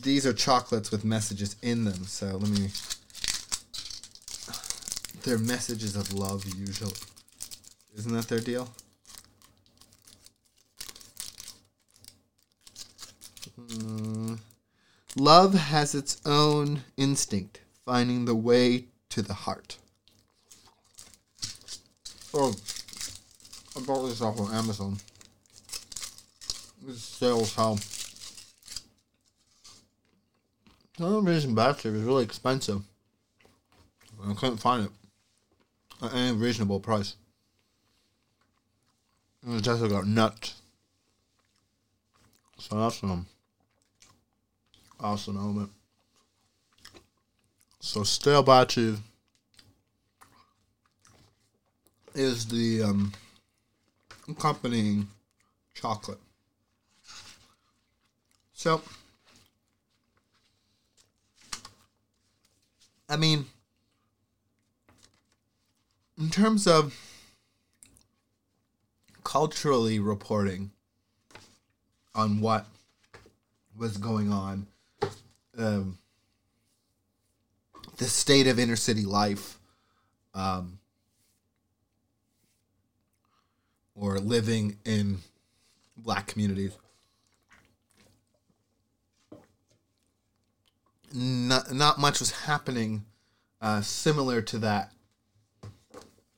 these 0.01 0.25
are 0.25 0.31
chocolates 0.31 0.89
with 0.89 1.03
messages 1.03 1.57
in 1.61 1.83
them. 1.83 2.05
So 2.05 2.27
let 2.37 2.49
me. 2.49 2.69
They're 5.27 5.37
messages 5.37 5.97
of 5.97 6.13
love 6.13 6.45
usually. 6.57 6.93
Isn't 7.97 8.13
that 8.13 8.29
their 8.29 8.39
deal? 8.39 8.69
Mm. 13.59 14.39
Love 15.17 15.53
has 15.53 15.93
its 15.93 16.21
own 16.25 16.83
instinct, 16.95 17.59
finding 17.83 18.23
the 18.23 18.35
way 18.35 18.85
to 19.09 19.21
the 19.21 19.33
heart. 19.33 19.77
Oh, 22.33 22.55
I 23.75 23.81
bought 23.81 24.07
this 24.07 24.21
off 24.21 24.39
of 24.39 24.53
Amazon. 24.53 24.95
This 26.85 27.03
sells 27.03 27.53
how. 27.53 27.75
Television 30.95 31.53
battery 31.53 31.91
was 31.91 32.03
really 32.03 32.23
expensive. 32.23 32.81
I 34.25 34.33
couldn't 34.33 34.57
find 34.57 34.85
it 34.85 34.91
at 36.01 36.13
any 36.13 36.37
reasonable 36.37 36.79
price. 36.79 37.15
And 39.45 39.63
just 39.63 39.87
got 39.87 40.05
nuts. 40.05 40.55
So 42.57 42.79
that's 42.79 43.03
um 43.03 43.25
awesome 44.99 45.37
element. 45.37 45.69
So 47.79 48.03
stale 48.03 48.43
batches 48.43 48.99
is 52.15 52.47
the 52.47 52.83
um 52.83 53.13
accompanying 54.27 55.07
chocolate. 55.75 56.19
So 58.53 58.81
I 63.07 63.15
mean 63.15 63.45
in 66.17 66.29
terms 66.29 66.65
of 66.65 66.95
culturally 69.23 69.99
reporting 69.99 70.71
on 72.15 72.41
what 72.41 72.65
was 73.77 73.97
going 73.97 74.31
on, 74.31 74.65
um, 75.57 75.97
the 77.97 78.05
state 78.05 78.47
of 78.47 78.57
inner 78.57 78.75
city 78.75 79.05
life, 79.05 79.59
um, 80.33 80.79
or 83.95 84.19
living 84.19 84.77
in 84.85 85.17
black 85.97 86.27
communities. 86.27 86.75
Not, 91.13 91.71
not 91.73 91.99
much 91.99 92.19
was 92.19 92.31
happening 92.31 93.05
uh, 93.61 93.81
similar 93.81 94.41
to 94.43 94.57
that 94.59 94.91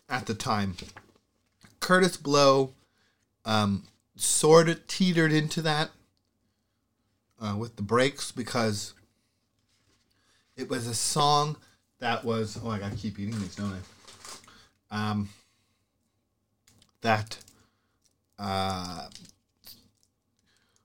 at 0.09 0.25
the 0.25 0.33
time. 0.33 0.75
Kurtis 1.79 2.21
Blow 2.21 2.73
um, 3.45 3.83
sort 4.15 4.67
of 4.67 4.85
teetered 4.87 5.31
into 5.31 5.61
that 5.61 5.91
uh, 7.39 7.55
with 7.57 7.75
the 7.75 7.81
breaks 7.81 8.31
because 8.31 8.93
it 10.57 10.69
was 10.69 10.87
a 10.87 10.93
song 10.93 11.55
that 11.99 12.25
was 12.25 12.59
oh 12.63 12.69
I 12.69 12.79
gotta 12.79 12.95
keep 12.95 13.17
eating 13.17 13.39
these 13.39 13.55
don't 13.55 13.73
I 14.91 15.09
um 15.09 15.29
that 17.01 17.37
uh, 18.37 19.07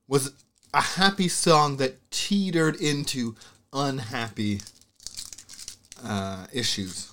was 0.06 0.32
a 0.72 0.80
happy 0.80 1.28
song 1.28 1.76
that 1.78 2.10
teetered 2.10 2.76
into 2.76 3.34
unhappy 3.72 4.60
uh, 6.04 6.46
issues 6.52 7.12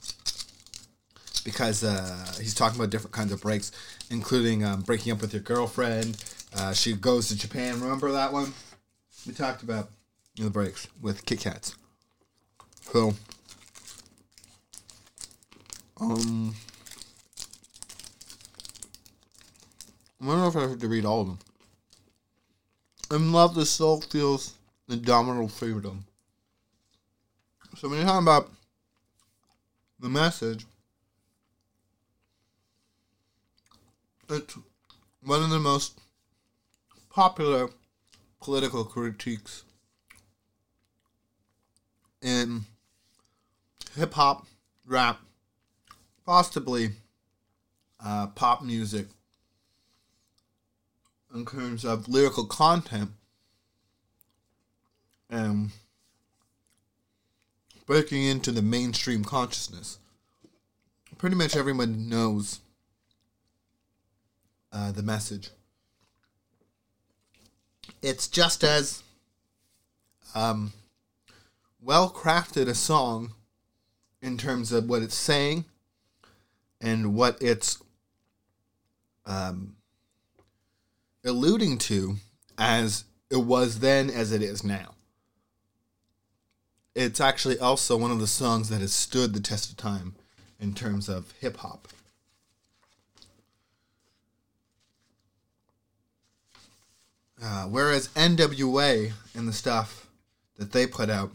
because 1.44 1.84
uh, 1.84 2.34
he's 2.38 2.54
talking 2.54 2.80
about 2.80 2.90
different 2.90 3.14
kinds 3.14 3.32
of 3.32 3.42
breaks, 3.42 3.72
including 4.10 4.64
um, 4.64 4.82
breaking 4.82 5.12
up 5.12 5.22
with 5.22 5.34
your 5.34 5.42
girlfriend. 5.42 6.24
Uh, 6.56 6.74
she 6.74 6.94
goes 6.94 7.28
to 7.30 7.38
Japan. 7.38 7.80
Remember 7.82 8.12
that 8.12 8.32
one? 8.34 8.54
We 9.26 9.34
talked 9.34 9.64
about 9.64 9.90
the 10.36 10.50
breaks 10.50 10.88
with 11.02 11.26
Kit 11.26 11.40
Kats. 11.40 11.76
So, 12.92 13.14
um, 16.00 16.56
I 20.22 20.26
don't 20.26 20.48
if 20.48 20.56
I 20.56 20.62
have 20.62 20.80
to 20.80 20.88
read 20.88 21.06
all 21.06 21.22
of 21.22 21.28
them. 21.28 21.40
In 23.12 23.32
love, 23.32 23.56
the 23.56 23.66
soul 23.66 24.02
feels 24.02 24.54
indomitable 24.90 25.50
freedom. 25.50 26.06
So 27.78 27.90
when 27.90 28.00
you're 28.00 28.08
talking 28.08 28.28
about 28.28 28.50
the 30.00 30.10
message, 30.10 30.66
it's 34.32 34.58
one 35.24 35.44
of 35.44 35.50
the 35.50 35.60
most 35.60 36.00
popular 37.10 37.70
political 38.40 38.86
critiques 38.86 39.64
in 42.22 42.62
hip 43.96 44.14
hop, 44.14 44.48
rap, 44.86 45.20
possibly 46.26 46.92
uh, 48.04 48.28
pop 48.28 48.64
music 48.64 49.08
in 51.34 51.46
terms 51.46 51.84
of 51.84 52.08
lyrical 52.08 52.46
content 52.46 53.12
and 55.30 55.72
breaking 57.86 58.24
into 58.24 58.52
the 58.52 58.62
mainstream 58.62 59.24
consciousness. 59.24 59.98
Pretty 61.18 61.36
much 61.36 61.56
everyone 61.56 62.10
knows 62.10 62.60
uh, 64.72 64.92
the 64.92 65.04
message. 65.04 65.50
It's 68.02 68.28
just 68.28 68.64
as 68.64 69.04
um, 70.34 70.74
well 71.82 72.10
crafted 72.10 72.68
a 72.68 72.76
song 72.76 73.34
in 74.22 74.38
terms 74.38 74.72
of 74.72 74.88
what 74.88 75.02
it's 75.02 75.16
saying 75.16 75.66
and 76.80 77.16
what 77.16 77.38
it's 77.42 77.82
um, 79.26 79.76
alluding 81.24 81.78
to 81.78 82.16
as 82.58 83.06
it 83.30 83.38
was 83.38 83.80
then 83.80 84.10
as 84.10 84.32
it 84.32 84.42
is 84.42 84.64
now. 84.64 84.96
it's 86.94 87.22
actually 87.22 87.58
also 87.58 87.96
one 87.98 88.12
of 88.12 88.20
the 88.20 88.28
songs 88.28 88.70
that 88.70 88.82
has 88.82 88.94
stood 88.94 89.34
the 89.34 89.40
test 89.40 89.70
of 89.70 89.78
time 89.78 90.14
in 90.60 90.74
terms 90.74 91.08
of 91.08 91.34
hip 91.40 91.58
hop. 91.58 91.88
Uh, 97.44 97.64
whereas 97.66 98.08
NWA 98.10 99.12
and 99.34 99.48
the 99.48 99.54
stuff 99.54 100.08
that 100.58 100.72
they 100.72 100.86
put 100.86 101.10
out 101.10 101.32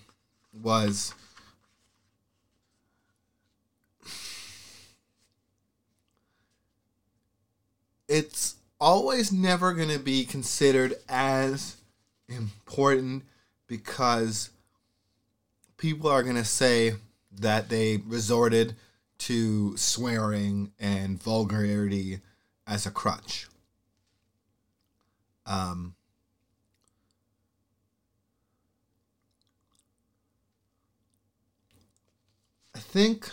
was 0.63 1.13
it's 8.09 8.55
always 8.81 9.33
never 9.33 9.73
going 9.73 9.89
to 9.89 9.99
be 9.99 10.25
considered 10.25 10.95
as 11.09 11.77
important 12.29 13.25
because 13.67 14.51
people 15.77 16.09
are 16.09 16.23
going 16.23 16.37
to 16.37 16.45
say 16.45 16.95
that 17.41 17.69
they 17.69 17.99
resorted 18.07 18.77
to 19.19 19.77
swearing 19.77 20.71
and 20.79 21.21
vulgarity 21.21 22.21
as 22.67 22.87
a 22.87 22.91
crutch. 22.91 23.47
Um, 25.47 25.95
I 32.75 32.79
think. 32.79 33.31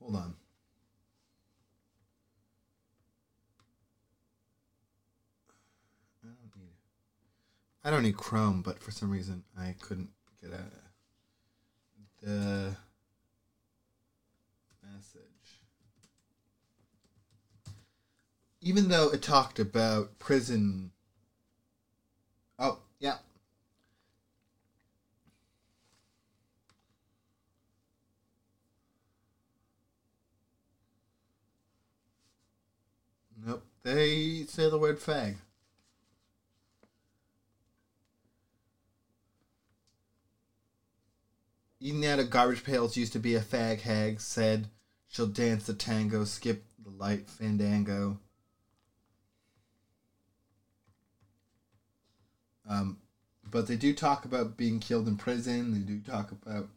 Hold 0.00 0.16
on. 0.16 0.34
I 7.82 7.90
don't 7.90 8.02
need. 8.02 8.16
Chrome, 8.16 8.62
but 8.62 8.82
for 8.82 8.90
some 8.90 9.10
reason 9.10 9.42
I 9.58 9.74
couldn't 9.80 10.10
get 10.42 10.52
a 10.52 10.62
the 12.22 12.76
message. 14.82 15.60
Even 18.62 18.88
though 18.88 19.08
it 19.10 19.22
talked 19.22 19.58
about 19.58 20.18
prison. 20.18 20.92
Oh 22.58 22.80
yeah. 22.98 23.16
Nope. 33.44 33.64
They 33.82 34.44
say 34.46 34.68
the 34.68 34.78
word 34.78 35.00
fag. 35.00 35.36
Eating 41.82 42.04
out 42.04 42.18
of 42.18 42.28
garbage 42.28 42.62
pails 42.62 42.98
used 42.98 43.14
to 43.14 43.18
be 43.18 43.34
a 43.34 43.40
fag 43.40 43.80
hag, 43.80 44.20
said 44.20 44.68
she'll 45.08 45.26
dance 45.26 45.64
the 45.64 45.72
tango, 45.72 46.24
skip 46.24 46.66
the 46.78 46.90
light 46.90 47.30
fandango. 47.30 48.18
Um, 52.70 52.98
but 53.50 53.66
they 53.66 53.76
do 53.76 53.92
talk 53.92 54.24
about 54.24 54.56
being 54.56 54.78
killed 54.78 55.08
in 55.08 55.16
prison. 55.16 55.74
They 55.74 55.80
do 55.80 56.00
talk 56.00 56.30
about 56.30 56.68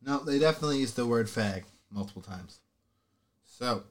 No, 0.00 0.20
they 0.20 0.38
definitely 0.38 0.78
use 0.78 0.94
the 0.94 1.04
word 1.04 1.26
fag 1.26 1.64
multiple 1.90 2.22
times. 2.22 2.60
So, 3.44 3.82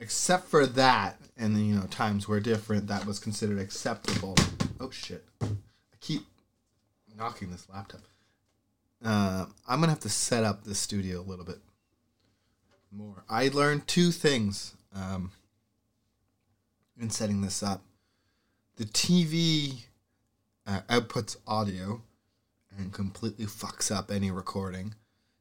except 0.00 0.48
for 0.48 0.64
that, 0.66 1.18
and 1.36 1.54
then, 1.54 1.66
you 1.66 1.74
know, 1.74 1.86
times 1.90 2.26
were 2.26 2.40
different, 2.40 2.86
that 2.86 3.04
was 3.04 3.18
considered 3.18 3.58
acceptable. 3.58 4.34
Oh 4.80 4.90
shit. 4.90 5.26
I 5.42 5.48
keep 6.00 6.24
knocking 7.16 7.50
this 7.50 7.66
laptop. 7.72 8.02
Uh, 9.04 9.46
I'm 9.68 9.80
gonna 9.80 9.92
have 9.92 10.00
to 10.00 10.08
set 10.08 10.44
up 10.44 10.64
the 10.64 10.74
studio 10.74 11.20
a 11.20 11.22
little 11.22 11.44
bit 11.44 11.58
more. 12.90 13.24
I 13.28 13.48
learned 13.48 13.86
two 13.88 14.10
things 14.10 14.74
um, 14.94 15.32
in 17.00 17.10
setting 17.10 17.40
this 17.40 17.62
up. 17.62 17.82
The 18.76 18.84
TV 18.84 19.84
uh, 20.66 20.80
outputs 20.88 21.36
audio 21.46 22.02
and 22.78 22.92
completely 22.92 23.46
fucks 23.46 23.94
up 23.94 24.10
any 24.10 24.30
recording. 24.30 24.94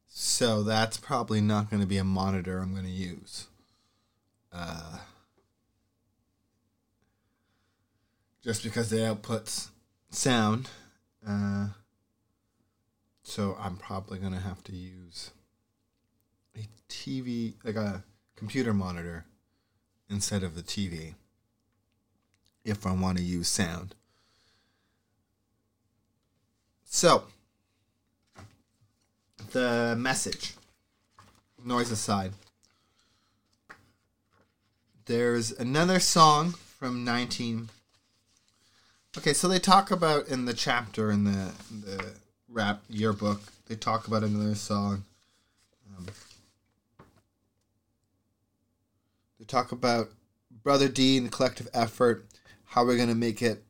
So 0.08 0.64
that's 0.64 0.98
probably 0.98 1.40
not 1.40 1.70
going 1.70 1.82
to 1.82 1.88
be 1.88 1.98
a 1.98 2.04
monitor 2.04 2.60
I'm 2.60 2.74
going 2.74 2.86
to 2.86 2.92
use. 2.92 3.48
Uh, 4.52 4.98
just 8.44 8.64
because 8.64 8.92
it 8.92 9.00
outputs 9.00 9.70
sound. 10.10 10.70
Uh, 11.28 11.68
so 13.24 13.58
I'm 13.60 13.78
probably 13.78 14.20
going 14.20 14.34
to 14.34 14.40
have 14.40 14.64
to 14.66 14.76
use 14.76 15.32
a 16.56 16.68
TV, 16.90 17.54
like 17.64 17.76
a 17.76 18.04
computer 18.36 18.74
monitor, 18.74 19.26
instead 20.10 20.44
of 20.44 20.56
the 20.56 20.62
TV 20.62 21.14
if 22.64 22.86
I 22.86 22.92
want 22.92 23.18
to 23.18 23.24
use 23.24 23.48
sound. 23.48 23.96
So, 26.86 27.24
the 29.52 29.96
message. 29.98 30.56
Noise 31.64 31.92
aside. 31.92 32.34
There's 35.06 35.52
another 35.52 36.00
song 36.00 36.52
from 36.52 37.04
19. 37.04 37.70
Okay, 39.18 39.34
so 39.34 39.50
they 39.50 39.60
talk 39.60 39.92
about 39.92 40.30
in 40.30 40.46
the 40.46 40.54
chapter 40.54 41.12
in 41.12 41.26
the 41.26 41.52
the 41.86 42.14
rap 42.48 42.82
yearbook. 42.90 43.42
They 43.68 43.76
talk 43.76 44.08
about 44.08 44.24
another 44.24 44.56
song. 44.56 45.04
Um, 45.98 46.08
they 49.38 49.46
talk 49.46 49.74
about 49.74 50.12
Brother 50.64 50.88
D 50.88 51.18
and 51.18 51.28
the 51.28 51.32
collective 51.32 51.68
effort. 51.74 52.26
How 52.64 52.86
we're 52.86 52.98
gonna 52.98 53.14
make 53.14 53.42
it. 53.42 53.64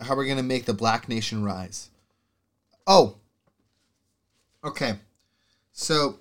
How 0.00 0.16
we're 0.16 0.26
gonna 0.26 0.42
make 0.42 0.64
the 0.64 0.72
Black 0.72 1.06
Nation 1.06 1.44
rise. 1.44 1.90
Oh. 2.86 3.16
Okay. 4.64 4.94
So 5.72 6.18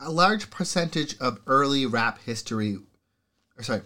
a 0.00 0.10
large 0.10 0.50
percentage 0.50 1.16
of 1.18 1.40
early 1.46 1.86
rap 1.86 2.20
history 2.24 2.78
or 3.56 3.62
sorry 3.62 3.82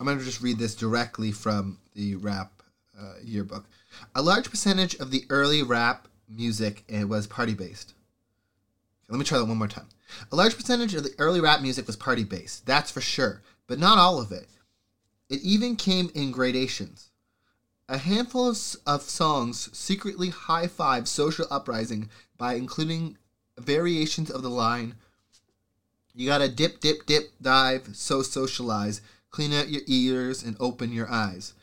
i'm 0.00 0.06
going 0.06 0.18
to 0.18 0.24
just 0.24 0.40
read 0.40 0.58
this 0.58 0.74
directly 0.74 1.30
from 1.30 1.78
the 1.94 2.14
rap 2.16 2.62
uh, 2.98 3.14
yearbook. 3.22 3.64
A 4.14 4.22
large 4.22 4.50
percentage 4.50 4.94
of 4.96 5.10
the 5.10 5.24
early 5.30 5.62
rap 5.62 6.08
music 6.28 6.84
uh, 6.92 7.06
was 7.06 7.26
party 7.26 7.54
based 7.54 7.94
let 9.08 9.18
me 9.18 9.24
try 9.24 9.38
that 9.38 9.46
one 9.46 9.56
more 9.56 9.68
time. 9.68 9.88
A 10.30 10.36
large 10.36 10.54
percentage 10.54 10.94
of 10.94 11.02
the 11.02 11.14
early 11.18 11.40
rap 11.40 11.62
music 11.62 11.86
was 11.86 11.96
party 11.96 12.24
based 12.24 12.66
that's 12.66 12.90
for 12.90 13.00
sure 13.00 13.42
but 13.66 13.78
not 13.78 13.98
all 13.98 14.20
of 14.20 14.32
it. 14.32 14.48
It 15.28 15.42
even 15.42 15.76
came 15.76 16.10
in 16.14 16.32
gradations. 16.32 17.10
A 17.86 17.98
handful 17.98 18.48
of, 18.48 18.58
of 18.86 19.02
songs 19.02 19.68
secretly 19.76 20.30
high 20.30 20.66
five 20.66 21.06
social 21.06 21.46
uprising 21.50 22.08
by 22.38 22.54
including 22.54 23.18
variations 23.58 24.30
of 24.30 24.42
the 24.42 24.50
line 24.50 24.94
You 26.14 26.26
gotta 26.26 26.48
dip, 26.48 26.80
dip, 26.80 27.06
dip, 27.06 27.32
dive, 27.40 27.90
so 27.92 28.22
socialize, 28.22 29.00
clean 29.30 29.52
out 29.52 29.68
your 29.68 29.82
ears 29.86 30.42
and 30.42 30.56
open 30.58 30.92
your 30.92 31.10
eyes, 31.10 31.54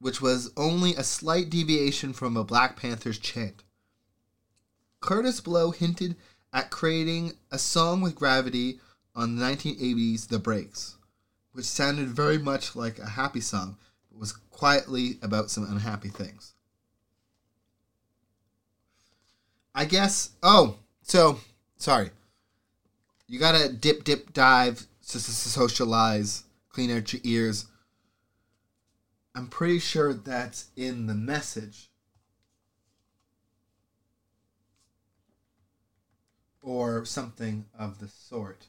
which 0.00 0.20
was 0.20 0.52
only 0.56 0.94
a 0.94 1.04
slight 1.04 1.50
deviation 1.50 2.12
from 2.12 2.36
a 2.36 2.44
Black 2.44 2.76
Panther's 2.76 3.18
chant. 3.18 3.62
Kurtis 5.00 5.42
Blow 5.42 5.70
hinted 5.70 6.16
at 6.52 6.70
creating 6.70 7.34
a 7.50 7.58
song 7.58 8.00
with 8.00 8.14
gravity 8.14 8.80
on 9.14 9.36
the 9.36 9.44
1980s 9.44 10.28
The 10.28 10.38
Breaks 10.38 10.96
which 11.54 11.64
sounded 11.64 12.08
very 12.08 12.36
much 12.36 12.74
like 12.74 12.98
a 12.98 13.10
happy 13.10 13.40
song, 13.40 13.76
but 14.10 14.18
was 14.18 14.32
quietly 14.32 15.18
about 15.22 15.50
some 15.50 15.64
unhappy 15.64 16.08
things. 16.08 16.52
I 19.72 19.84
guess. 19.84 20.30
Oh, 20.42 20.76
so 21.02 21.38
sorry. 21.76 22.10
You 23.26 23.38
gotta 23.38 23.72
dip, 23.72 24.04
dip, 24.04 24.32
dive, 24.32 24.86
socialize, 25.00 26.44
clean 26.68 26.90
out 26.90 27.12
your 27.12 27.22
ears. 27.24 27.66
I'm 29.34 29.48
pretty 29.48 29.78
sure 29.78 30.12
that's 30.12 30.68
in 30.76 31.06
the 31.06 31.14
message. 31.14 31.90
Or 36.62 37.04
something 37.04 37.66
of 37.78 37.98
the 37.98 38.08
sort. 38.08 38.66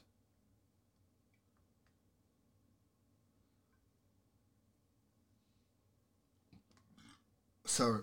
So, 7.64 8.02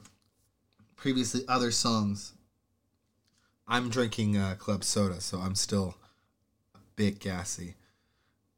previously, 0.96 1.46
other 1.48 1.72
songs. 1.72 2.34
I'm 3.68 3.90
drinking 3.90 4.38
uh, 4.38 4.56
club 4.56 4.84
soda, 4.84 5.22
so 5.22 5.40
I'm 5.40 5.56
still 5.56 5.96
bit 6.96 7.20
gassy. 7.20 7.76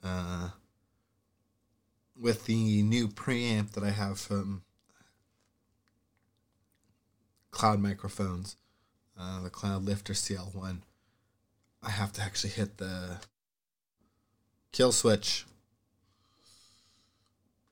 Uh, 0.03 0.49
with 2.19 2.45
the 2.45 2.83
new 2.83 3.07
preamp 3.07 3.71
that 3.71 3.83
I 3.83 3.89
have 3.89 4.19
from 4.19 4.63
Cloud 7.51 7.79
Microphones, 7.79 8.57
uh, 9.19 9.41
the 9.41 9.49
Cloud 9.49 9.83
Lifter 9.83 10.13
CL1, 10.13 10.81
I 11.83 11.89
have 11.89 12.11
to 12.13 12.21
actually 12.21 12.51
hit 12.51 12.77
the 12.77 13.19
kill 14.71 14.91
switch 14.91 15.45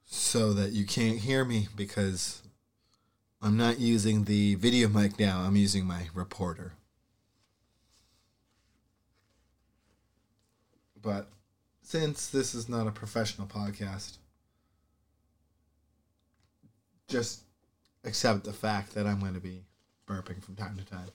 so 0.06 0.54
that 0.54 0.72
you 0.72 0.86
can't 0.86 1.20
hear 1.20 1.44
me 1.44 1.68
because 1.76 2.44
I'm 3.42 3.58
not 3.58 3.80
using 3.80 4.24
the 4.24 4.56
video 4.56 4.88
mic 4.88 5.20
now. 5.20 5.42
I'm 5.42 5.56
using 5.56 5.86
my 5.86 6.08
reporter. 6.14 6.74
But 11.04 11.28
since 11.84 12.30
this 12.30 12.56
is 12.56 12.68
not 12.68 12.88
a 12.88 12.92
professional 12.92 13.46
podcast, 13.46 14.18
just 17.08 17.42
accept 18.06 18.46
the 18.46 18.54
fact 18.54 18.96
that 18.96 19.06
I'm 19.06 19.20
going 19.20 19.36
to 19.36 19.40
be 19.40 19.66
burping 20.08 20.42
from 20.42 20.56
time 20.56 20.78
to 20.78 20.86
time. 20.86 21.10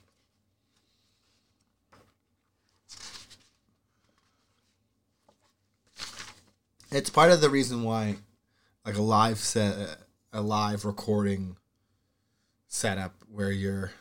It's 6.90 7.10
part 7.10 7.30
of 7.30 7.40
the 7.40 7.50
reason 7.50 7.82
why, 7.82 8.16
like 8.86 8.96
a 8.96 9.02
live 9.02 9.38
set, 9.38 9.98
a 10.32 10.40
live 10.40 10.84
recording 10.84 11.56
setup 12.68 13.14
where 13.30 13.50
you're 13.50 13.92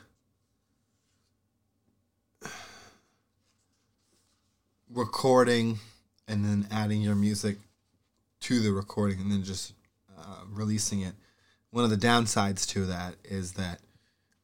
recording 4.89 5.79
and 6.27 6.43
then 6.43 6.67
adding 6.71 7.01
your 7.01 7.15
music 7.15 7.57
to 8.41 8.59
the 8.59 8.71
recording 8.71 9.19
and 9.19 9.31
then 9.31 9.43
just 9.43 9.73
uh, 10.17 10.41
releasing 10.49 11.01
it. 11.01 11.13
One 11.71 11.83
of 11.83 11.89
the 11.89 11.97
downsides 11.97 12.67
to 12.69 12.85
that 12.85 13.15
is 13.23 13.53
that 13.53 13.79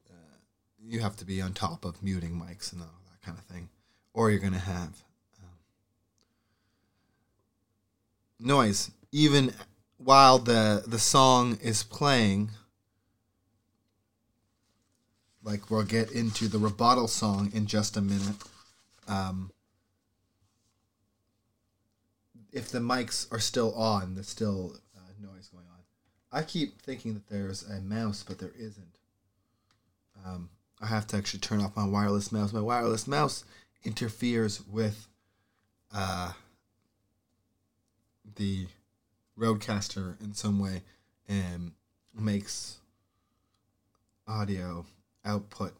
uh, 0.09 0.37
you 0.81 0.99
have 0.99 1.15
to 1.17 1.25
be 1.25 1.41
on 1.41 1.53
top 1.53 1.85
of 1.85 2.01
muting 2.03 2.31
mics 2.31 2.73
and 2.73 2.81
all 2.81 2.87
that 3.11 3.21
kind 3.25 3.37
of 3.37 3.43
thing, 3.45 3.69
or 4.13 4.29
you're 4.29 4.39
going 4.39 4.53
to 4.53 4.59
have 4.59 5.03
um, 5.41 5.57
noise 8.39 8.91
even 9.11 9.53
while 9.97 10.39
the 10.39 10.83
the 10.85 10.99
song 10.99 11.57
is 11.61 11.83
playing. 11.83 12.49
Like 15.43 15.69
we'll 15.69 15.83
get 15.83 16.11
into 16.11 16.47
the 16.47 16.57
rebuttal 16.57 17.07
song 17.07 17.51
in 17.53 17.67
just 17.67 17.97
a 17.97 18.01
minute. 18.01 18.35
Um, 19.07 19.51
if 22.53 22.69
the 22.69 22.79
mics 22.79 23.29
are 23.31 23.39
still 23.39 23.73
on, 23.73 24.13
there's 24.13 24.29
still 24.29 24.77
uh, 24.95 24.99
noise 25.19 25.47
going 25.47 25.65
on. 25.65 25.79
I 26.31 26.43
keep 26.43 26.81
thinking 26.81 27.15
that 27.15 27.27
there's 27.27 27.63
a 27.63 27.81
mouse, 27.81 28.23
but 28.25 28.37
there 28.37 28.53
isn't. 28.57 28.99
Um, 30.25 30.49
I 30.79 30.85
have 30.85 31.07
to 31.07 31.17
actually 31.17 31.39
turn 31.39 31.61
off 31.61 31.75
my 31.75 31.85
wireless 31.85 32.31
mouse. 32.31 32.53
My 32.53 32.61
wireless 32.61 33.07
mouse 33.07 33.43
interferes 33.83 34.61
with 34.67 35.07
uh, 35.93 36.33
the 38.35 38.67
Rodecaster 39.37 40.21
in 40.21 40.35
some 40.35 40.59
way 40.59 40.83
and 41.27 41.71
makes 42.13 42.77
audio 44.27 44.85
output 45.25 45.73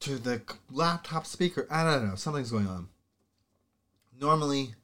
to 0.00 0.18
the 0.18 0.42
laptop 0.70 1.24
speaker. 1.24 1.66
I 1.70 1.82
don't 1.82 2.06
know. 2.06 2.14
Something's 2.14 2.50
going 2.50 2.68
on 2.68 2.88
normally 4.20 4.74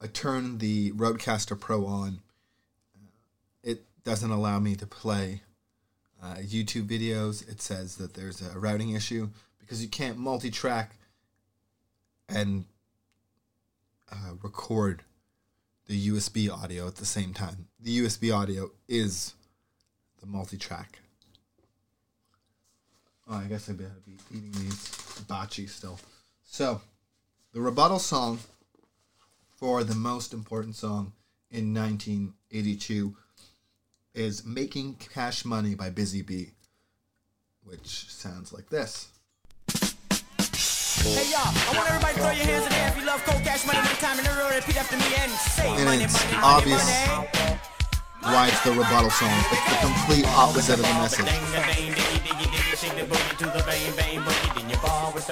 I 0.00 0.06
turn 0.06 0.58
the 0.58 0.92
Rodecaster 0.92 1.58
Pro 1.58 1.86
on. 1.86 2.20
It 3.62 3.84
doesn't 4.04 4.30
allow 4.30 4.58
me 4.58 4.74
to 4.76 4.86
play 4.86 5.42
uh, 6.22 6.36
YouTube 6.36 6.86
videos. 6.86 7.48
It 7.48 7.60
says 7.60 7.96
that 7.96 8.14
there's 8.14 8.42
a 8.42 8.58
routing 8.58 8.90
issue 8.90 9.28
because 9.60 9.82
you 9.82 9.88
can't 9.88 10.18
multi-track 10.18 10.96
and 12.28 12.64
uh, 14.10 14.34
record 14.42 15.02
the 15.86 16.08
USB 16.08 16.50
audio 16.50 16.86
at 16.86 16.96
the 16.96 17.06
same 17.06 17.32
time. 17.32 17.68
The 17.80 18.00
USB 18.00 18.34
audio 18.34 18.70
is 18.88 19.34
the 20.20 20.26
multi-track. 20.26 20.98
Oh, 23.28 23.36
I 23.36 23.44
guess 23.44 23.68
I 23.68 23.72
better 23.72 23.90
be 24.04 24.16
eating 24.30 24.52
these 24.52 25.14
hibachi 25.16 25.66
still. 25.66 25.98
So, 26.44 26.80
the 27.52 27.60
rebuttal 27.60 27.98
song 27.98 28.40
for 29.62 29.84
the 29.84 29.94
most 29.94 30.34
important 30.34 30.74
song 30.74 31.12
in 31.52 31.72
1982 31.72 33.14
is 34.12 34.44
Making 34.44 34.94
Cash 34.94 35.44
Money 35.44 35.76
by 35.76 35.88
Busy 35.88 36.20
Bee, 36.20 36.50
which 37.62 38.10
sounds 38.10 38.52
like 38.52 38.68
this. 38.70 39.06
Hey 39.68 41.30
y'all, 41.30 41.46
I 41.46 41.74
want 41.76 41.88
everybody 41.88 42.14
to 42.14 42.20
throw 42.20 42.30
your 42.32 42.44
hands 42.44 42.64
in 42.64 42.72
the 42.72 42.76
air 42.76 42.88
if 42.88 42.98
you 42.98 43.06
love 43.06 43.22
cold 43.24 43.40
cash 43.44 43.64
money 43.64 43.78
one 43.78 43.88
time 43.98 44.18
in 44.18 44.26
a 44.26 44.30
row. 44.30 44.50
Repeat 44.52 44.78
after 44.78 44.96
me 44.96 45.04
and 45.18 45.30
say 45.30 45.68
And 45.76 45.84
money, 45.84 46.02
it's 46.02 46.24
money, 46.24 46.36
money, 46.38 46.44
obvious 46.44 47.06
money. 47.06 47.41
Why 48.22 48.48
it's 48.48 48.62
the 48.62 48.70
rebuttal 48.70 49.10
song. 49.10 49.30
It's 49.50 49.66
the 49.70 49.76
complete 49.82 50.26
opposite 50.36 50.78
of 50.78 50.86
the 50.86 50.94
message. 50.94 51.26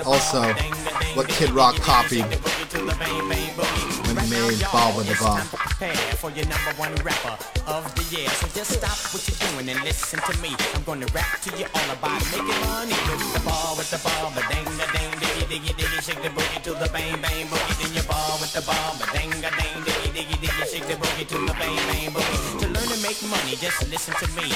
Also, 0.07 0.43
what 1.15 1.29
Kid 1.29 1.51
Rock 1.51 1.77
copied 1.77 2.25
when 2.25 2.97
he 3.07 3.23
made 3.29 3.55
the. 3.57 3.67
For 6.21 6.31
your 6.31 6.45
number 6.47 6.73
one 6.77 6.95
rapper 6.97 7.39
of 7.67 7.89
the 7.95 8.05
year. 8.15 8.29
So 8.29 8.47
just 8.53 8.77
stop 8.77 8.99
what 9.15 9.25
you're 9.25 9.41
doing 9.49 9.69
and 9.71 9.81
listen 9.85 10.21
to 10.21 10.35
me. 10.43 10.55
I'm 10.75 10.83
gonna 10.85 11.07
rap 11.15 11.41
to 11.41 11.51
you 11.57 11.65
all 11.73 11.91
about 11.97 12.21
making 12.29 12.61
money 12.69 12.93
with 13.09 13.33
the 13.33 13.41
ball, 13.41 13.77
with 13.77 13.91
the 13.91 13.97
ball, 14.05 14.31
but 14.35 14.45
dang, 14.51 14.65
da, 14.77 14.85
dang, 14.93 15.13
diggy, 15.17 15.49
diggy, 15.49 15.73
diggy, 15.79 15.99
shake 16.05 16.23
the 16.23 16.29
boogie 16.29 16.63
to 16.65 16.73
the 16.75 16.91
bang, 16.93 17.17
bang, 17.23 17.47
boogie. 17.47 17.83
Then 17.83 17.95
you 17.95 18.03
ball 18.05 18.37
with 18.41 18.53
the 18.53 18.61
ball, 18.61 18.97
but 19.01 19.09
dang, 19.15 19.31
da, 19.41 19.49
dang, 19.49 19.81
diggy, 19.87 20.11
diggy, 20.13 20.37
diggy, 20.45 20.65
shake 20.69 20.87
the 20.87 20.95
boogie 21.01 21.27
to 21.27 21.39
the 21.47 21.55
bang, 21.55 21.77
bang, 21.89 22.11
boogie. 22.13 22.80
To 22.91 22.97
make 23.03 23.23
money, 23.31 23.55
just 23.55 23.89
listen 23.89 24.15
to 24.15 24.27
me. 24.35 24.51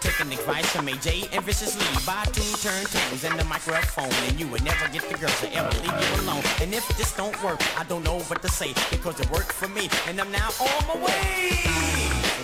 Taking 0.00 0.32
advice 0.32 0.66
from 0.74 0.88
AJ 0.88 1.28
and 1.32 1.44
viciously. 1.44 1.86
Buy 2.04 2.24
two 2.32 2.42
turntables 2.58 3.22
and 3.22 3.38
the 3.38 3.44
microphone, 3.44 4.10
and 4.26 4.40
you 4.40 4.48
would 4.48 4.64
never 4.64 4.88
get 4.88 5.08
the 5.08 5.16
girls 5.16 5.38
to 5.42 5.52
ever 5.54 5.70
leave 5.78 5.94
you 5.94 6.22
alone. 6.22 6.42
And 6.60 6.74
if 6.74 6.82
this 6.98 7.14
don't 7.14 7.40
work, 7.44 7.62
I 7.78 7.84
don't 7.84 8.02
know 8.02 8.18
what 8.26 8.42
to 8.42 8.48
say 8.48 8.74
because 8.90 9.20
it 9.20 9.30
worked 9.30 9.52
for 9.52 9.68
me, 9.68 9.88
and 10.08 10.20
I'm 10.20 10.32
now 10.32 10.50
on 10.58 10.86
my 10.88 10.96
way. 11.06 11.62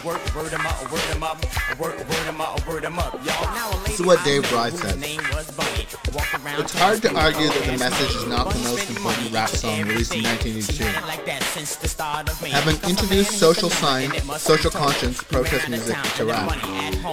Work, 0.04 0.22
word 0.34 0.52
'em 0.52 0.64
up, 0.64 0.92
word 0.92 1.02
'em 1.10 1.24
up, 1.24 1.38
work, 1.76 1.98
word 1.98 2.26
'em 2.28 2.40
up, 2.40 2.66
word 2.68 2.84
'em 2.84 2.98
up, 3.00 3.12
y'all. 3.26 3.54
Now 3.54 3.70
a 3.70 3.82
This 3.88 3.98
is 3.98 4.06
what 4.06 4.22
Dave 4.24 4.42
knew 4.42 4.48
Bry 4.48 4.70
whose 4.70 4.80
said. 4.80 5.00
It's 6.14 6.72
hard 6.72 7.02
to 7.02 7.14
argue 7.14 7.48
that 7.48 7.64
the 7.64 7.78
message 7.78 8.14
is 8.16 8.26
not 8.26 8.50
the 8.50 8.58
most 8.60 8.88
important 8.90 9.32
rap 9.32 9.48
song 9.48 9.82
released 9.82 10.14
in 10.14 10.22
day." 10.22 10.28
1982. 10.28 10.72
She 10.72 10.82
had 10.82 11.02
it 11.02 11.06
like 11.06 11.24
that 11.26 11.42
since 11.54 11.76
the 11.76 11.88
start 11.88 12.28
of 12.28 12.40
May. 12.42 12.50
Having 12.50 12.78
introduced 12.88 13.38
social 13.38 13.70
who's 13.70 13.78
collecting 13.78 14.10
sign, 14.10 14.18
it 14.18 14.26
must 14.26 14.44
social 14.44 14.70
conscience, 14.70 15.22
protest 15.22 15.68
ran 15.68 15.74
out 15.74 15.80
of 15.80 15.86
music 15.86 16.14
to 16.16 16.24
rap. 16.26 16.52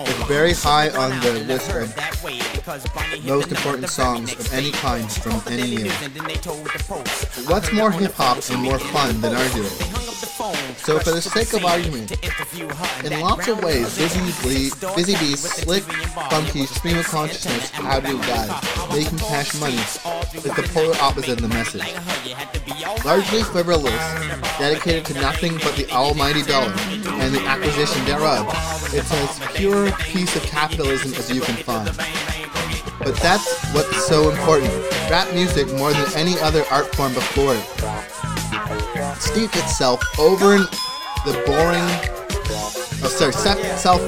It's 0.07 0.27
very 0.27 0.53
high 0.53 0.89
on 0.89 1.19
the 1.21 1.33
list 1.47 1.71
of 1.71 1.95
that 1.95 2.21
way 2.23 2.39
because 2.53 2.83
Bunny 2.95 3.19
hit 3.19 3.25
most 3.25 3.49
important 3.49 3.81
number 3.81 3.87
the 3.87 3.87
very 3.87 3.87
songs 3.87 4.33
of 4.33 4.53
any 4.53 4.71
kind 4.71 5.11
from 5.11 5.41
any 5.47 5.67
year. 5.67 5.85
News 5.85 6.01
and 6.03 6.13
then 6.13 6.25
they 6.25 6.35
told 6.35 6.65
the 6.65 6.83
Post. 6.87 7.49
What's 7.49 7.71
more 7.71 7.91
the 7.91 7.97
hip-hop 7.97 8.37
and 8.49 8.61
more 8.61 8.79
fun 8.79 9.21
than 9.21 9.33
the 9.33 9.98
our 10.41 10.53
phone. 10.53 10.55
duo? 10.55 10.75
They 10.75 10.75
hung 10.75 10.75
up 10.75 10.75
the 10.75 10.75
phone, 10.75 10.75
So 10.77 10.99
for 10.99 11.11
the 11.11 11.21
sake 11.21 11.53
of 11.53 11.65
argument, 11.65 12.09
to 12.09 12.15
interview 12.23 12.67
her. 12.69 13.07
in 13.07 13.19
lots 13.21 13.47
of 13.47 13.63
ways, 13.63 13.97
Busy 13.97 14.31
store 14.69 14.95
Busy 14.95 15.13
cat 15.13 15.21
Bee, 15.21 15.31
with 15.31 15.45
a 15.45 15.47
Slick, 15.47 15.83
TV 15.83 16.03
and 16.03 16.15
bar. 16.15 16.29
Funky, 16.31 16.65
Stream 16.65 16.97
of 16.97 17.05
Consciousness, 17.07 17.71
and 17.75 17.85
How 17.85 17.99
Do 17.99 18.17
Alabama 18.17 18.61
Guys. 18.61 18.89
Making 18.95 19.19
Cash 19.19 19.59
Money 19.59 19.75
is 19.77 20.43
the 20.43 20.69
polar 20.73 20.95
opposite 21.01 21.29
of 21.29 21.41
the 21.41 21.47
message. 21.49 21.81
Like 21.81 21.91
her, 21.93 22.29
you 22.29 22.35
had 22.35 22.53
to 22.53 22.59
be 22.61 22.85
all 22.85 22.97
Largely 23.05 23.43
frivolous, 23.43 23.93
dedicated 24.57 25.05
to 25.05 25.13
nothing 25.15 25.53
but 25.57 25.75
the 25.75 25.89
almighty 25.91 26.43
dollar 26.43 26.73
and 27.21 27.33
the 27.35 27.41
acquisition 27.45 28.03
thereof. 28.05 28.47
It's 28.93 29.11
as 29.11 29.39
pure 29.55 29.91
piece 29.91 30.35
of 30.35 30.43
capitalism 30.43 31.13
as 31.15 31.31
you 31.31 31.41
can 31.41 31.55
find. 31.63 31.87
But 32.99 33.15
that's 33.17 33.47
what's 33.73 34.05
so 34.05 34.29
important. 34.29 34.71
Rap 35.09 35.31
music, 35.33 35.67
more 35.73 35.93
than 35.93 36.05
any 36.15 36.37
other 36.39 36.63
art 36.69 36.93
form 36.95 37.13
before 37.13 37.55
it, 37.55 37.63
steeped 39.17 39.55
itself 39.55 40.01
over 40.19 40.55
in 40.55 40.61
the 41.25 41.33
boring, 41.45 41.83
oh 43.03 43.09
sorry, 43.09 43.33
set 43.33 43.57
itself 43.59 44.01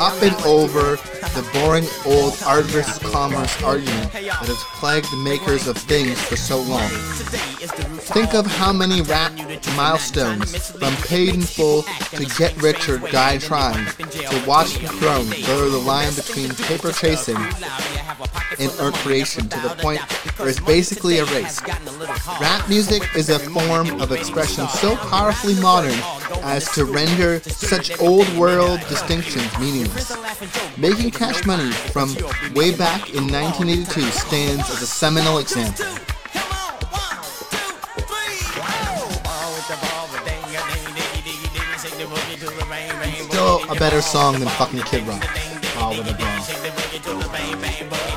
up 0.00 0.22
and 0.22 0.34
over 0.44 0.96
the 1.34 1.48
boring 1.52 1.86
old 2.04 2.36
versus 2.66 2.98
commerce 3.10 3.62
argument 3.62 4.12
that 4.12 4.24
has 4.24 4.64
plagued 4.74 5.10
the 5.10 5.16
makers 5.16 5.66
of 5.66 5.76
things 5.76 6.20
for 6.22 6.36
so 6.36 6.60
long. 6.62 6.88
Think 8.12 8.34
of 8.34 8.46
how 8.46 8.72
many 8.72 9.00
rap 9.02 9.32
milestones 9.76 10.70
from. 10.70 10.92
Paid 11.02 11.34
in 11.34 11.40
Full 11.42 11.82
to 11.82 12.24
Get 12.38 12.60
Rich 12.62 12.88
or 12.88 12.98
Die 12.98 13.38
Trying 13.38 13.86
to 13.86 14.44
Watch 14.46 14.78
the 14.78 14.88
Throne 14.88 15.26
blur 15.26 15.68
The 15.68 15.78
line 15.78 16.14
between 16.14 16.50
paper 16.54 16.92
chasing 16.92 17.36
earth 18.78 18.92
money, 18.92 19.02
creation 19.02 19.48
to 19.48 19.60
the 19.60 19.74
point 19.80 20.00
where 20.38 20.48
it's 20.48 20.60
basically 20.60 21.18
erased. 21.18 21.66
Rap 22.40 22.68
music 22.68 23.02
is 23.16 23.28
a 23.30 23.38
form 23.38 24.00
of 24.00 24.12
expression 24.12 24.68
so 24.68 24.96
powerfully 24.96 25.54
modern 25.60 25.98
as 26.42 26.70
to 26.72 26.84
render 26.84 27.40
such 27.40 27.98
old 28.00 28.28
world 28.36 28.80
distinctions 28.88 29.46
meaningless. 29.58 30.16
Making 30.78 31.10
Cash 31.10 31.44
Money 31.46 31.72
from 31.72 32.14
way 32.54 32.74
back 32.74 33.10
in 33.14 33.30
1982 33.30 34.00
stands 34.10 34.70
as 34.70 34.82
a 34.82 34.86
seminal 34.86 35.38
example. 35.38 35.84
Still 43.28 43.70
a 43.70 43.74
better 43.74 44.00
song 44.00 44.38
than 44.38 44.48
fucking 44.48 44.80
Kid 44.82 45.06
Rock. 45.06 45.22
With 45.90 46.08
a 46.08 46.14
ball. 46.14 48.11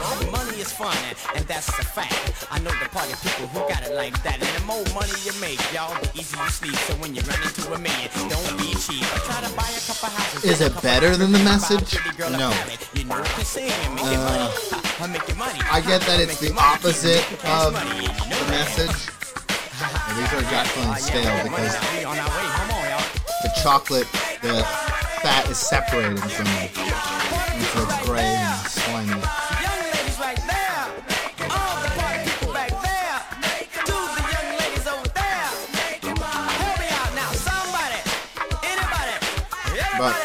Fun, 0.75 0.91
and 1.35 1.45
that's 1.47 1.69
a 1.69 1.85
fact. 1.85 2.47
I 2.51 2.59
know 2.59 2.71
the 2.83 2.89
party 2.91 3.15
people 3.23 3.47
who 3.47 3.59
got 3.71 3.87
it 3.87 3.95
like 3.95 4.11
that. 4.23 4.43
And 4.43 4.51
the 4.59 4.65
more 4.67 4.83
money 4.91 5.15
you 5.23 5.31
make, 5.39 5.55
y'all, 5.71 5.95
the 6.03 6.19
easier 6.19 6.43
you 6.43 6.49
sleep. 6.51 6.75
So 6.83 6.95
when 6.99 7.15
you 7.15 7.21
run 7.23 7.39
into 7.47 7.63
a 7.71 7.79
million, 7.79 8.11
don't 8.27 8.57
be 8.59 8.75
cheap. 8.75 9.07
Try 9.23 9.39
to 9.39 9.51
buy 9.55 9.71
a 9.71 9.79
couple 9.87 10.11
houses. 10.11 10.43
Is 10.43 10.59
it 10.59 10.75
better 10.83 11.15
than 11.15 11.31
the 11.31 11.39
message? 11.47 11.95
No. 12.19 12.51
You 12.91 13.07
know 13.07 13.15
what 13.15 13.23
I'm 13.23 13.45
saying? 13.47 13.71
Making 13.95 14.19
uh, 14.19 14.27
money. 14.27 14.83
I'm 14.99 15.11
making 15.15 15.37
money. 15.37 15.59
I 15.71 15.79
get 15.79 16.01
that 16.11 16.19
it's 16.19 16.39
the 16.43 16.51
opposite 16.59 17.23
of 17.47 17.71
the 17.71 18.43
message. 18.51 18.99
And 19.79 20.13
these 20.19 20.31
are 20.35 20.43
definitely 20.51 20.91
uh, 20.91 20.99
stale 20.99 21.39
because 21.47 21.71
We 21.95 22.03
on 22.03 22.19
our 22.19 22.27
way. 22.35 22.47
Come 22.51 22.71
on, 22.75 22.83
y'all. 22.91 23.07
the 23.47 23.51
chocolate, 23.63 24.07
the 24.43 24.59
fat 25.23 25.47
is 25.49 25.57
separating 25.57 26.17
from 26.19 26.47
it. 26.59 26.75
And 26.75 27.63
so 27.71 27.87
gray 28.03 28.27
and 28.27 28.59
slimy. 28.67 29.24
But-. 39.97 40.15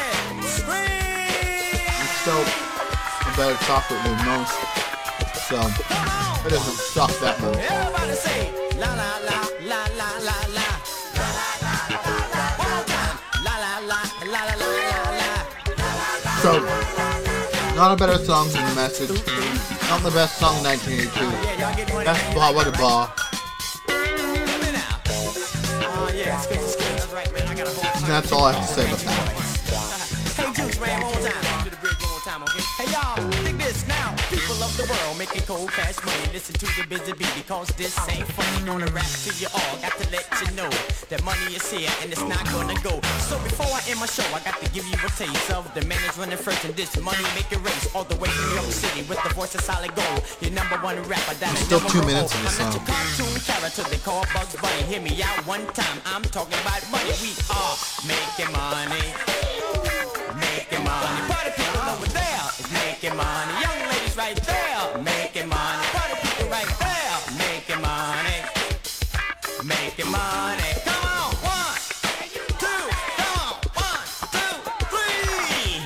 It's 0.40 2.14
still 2.22 2.42
a 2.42 3.36
better 3.36 3.56
chocolate 3.64 4.02
than 4.04 4.16
most. 4.26 4.54
So 5.48 5.58
it 6.46 6.50
doesn't 6.50 6.78
suck 6.94 7.10
that 7.20 7.40
much. 7.40 7.56
Everybody 7.56 8.14
say 8.14 8.50
la 8.78 8.94
la 8.94 9.18
la 9.28 9.38
la 9.62 9.86
la 9.96 10.10
la 10.18 10.38
la. 10.54 10.80
So 16.40 16.52
not 17.76 17.92
a 17.92 17.96
better 17.96 18.18
song 18.24 18.48
than 18.48 18.66
the 18.68 18.74
message. 18.74 19.10
Not 19.90 20.02
the 20.02 20.10
best 20.10 20.38
song 20.38 20.56
in 20.58 20.64
1982. 20.64 21.20
Yeah, 21.20 21.68
y'all 21.68 21.76
getting 21.76 21.94
ready. 21.94 22.06
Best 22.06 22.34
ball, 22.34 22.54
what 22.54 22.66
a 22.66 22.72
ball. 22.72 23.06
Come 23.86 24.62
in 24.62 24.72
now. 24.72 25.00
Oh 25.84 26.10
yeah, 26.14 26.38
it's 26.38 26.46
good, 26.46 26.56
it's 26.56 26.76
good. 26.76 26.98
That's 26.98 27.12
right, 27.12 27.32
man. 27.32 27.46
I 27.46 27.54
got 27.54 27.66
a 27.66 27.70
whole 27.70 28.02
And 28.02 28.04
that's 28.06 28.32
all 28.32 28.44
I 28.44 28.52
have 28.52 28.66
to 28.66 28.74
say 28.74 28.86
about 28.86 28.98
that. 29.00 29.39
Time, 32.30 32.42
okay? 32.42 32.62
Hey, 32.78 32.88
y'all, 32.94 33.18
dig 33.44 33.58
this 33.58 33.86
now. 33.88 34.14
People 34.30 34.58
of 34.62 34.70
the 34.78 34.86
world 34.86 35.18
making 35.18 35.42
cold 35.42 35.70
cash 35.74 35.98
money. 36.06 36.26
Listen 36.32 36.54
to 36.62 36.66
the 36.78 36.86
busy 36.86 37.12
bee 37.12 37.26
because 37.34 37.68
this 37.74 37.94
ain't 38.08 38.26
funny. 38.38 38.66
Gonna 38.66 38.86
rap 38.94 39.10
to 39.26 39.30
you 39.40 39.48
all. 39.50 39.74
Got 39.82 39.94
to 39.98 40.06
let 40.14 40.26
you 40.42 40.48
know 40.54 40.70
that 41.10 41.22
money 41.24 41.54
is 41.58 41.66
here 41.70 41.90
and 42.02 42.12
it's 42.12 42.22
not 42.22 42.44
gonna 42.54 42.78
go. 42.86 43.00
So 43.26 43.34
before 43.42 43.66
I 43.66 43.80
end 43.90 43.98
my 43.98 44.06
show, 44.06 44.26
I 44.34 44.40
got 44.46 44.60
to 44.62 44.68
give 44.70 44.86
you 44.86 44.94
a 44.94 45.10
taste 45.18 45.50
of 45.50 45.66
the 45.74 45.82
man 45.86 45.98
is 46.08 46.16
running 46.18 46.38
first 46.38 46.64
in 46.64 46.72
this 46.78 46.94
money 47.00 47.24
making 47.34 47.62
race. 47.62 47.90
All 47.94 48.04
the 48.04 48.16
way 48.16 48.28
from 48.30 48.44
New 48.50 48.62
York 48.62 48.70
City 48.72 49.02
with 49.10 49.18
the 49.22 49.30
voice 49.34 49.54
of 49.54 49.62
solid 49.62 49.92
gold. 49.94 50.22
Your 50.40 50.52
number 50.52 50.76
one 50.86 50.96
rapper 51.10 51.34
that 51.42 51.52
is 51.58 51.66
Still 51.66 51.82
two 51.90 52.02
minutes 52.06 52.30
old. 52.30 52.46
of 52.46 52.46
the 52.46 52.50
I'm 52.50 52.58
not 52.62 52.70
song. 52.70 52.74
your 52.78 52.84
cartoon 52.86 53.34
character 53.42 53.82
they 53.90 54.00
call 54.06 54.22
Bugs 54.34 54.54
Bunny. 54.62 54.82
Hear 54.86 55.02
me 55.02 55.18
out 55.22 55.38
one 55.46 55.66
time. 55.74 55.98
I'm 56.06 56.22
talking 56.22 56.58
about 56.62 56.82
money. 56.94 57.10
We 57.24 57.34
are 57.50 57.74
making 58.06 58.50
money 58.54 59.02
making 60.38 60.84
money. 60.84 61.20
Party 61.26 61.50
over 61.90 62.06
there 62.14 62.46
is 62.58 62.68
making 62.70 63.16
money. 63.16 63.52
Young 63.58 63.80
ladies 63.90 64.16
right 64.16 64.38
there 64.46 65.02
making 65.02 65.48
money. 65.48 65.86
Party 65.96 66.16
people 66.22 66.48
right 66.50 66.72
there 66.78 67.16
making 67.34 67.80
money. 67.82 68.38
Making 69.64 70.10
money. 70.10 70.70
Come 70.86 71.04
on, 71.14 71.30
one, 71.44 71.78
two, 72.62 72.82
come 73.18 73.34
on, 73.42 73.54
one, 73.74 74.02
two, 74.34 74.54
three. 74.92 75.82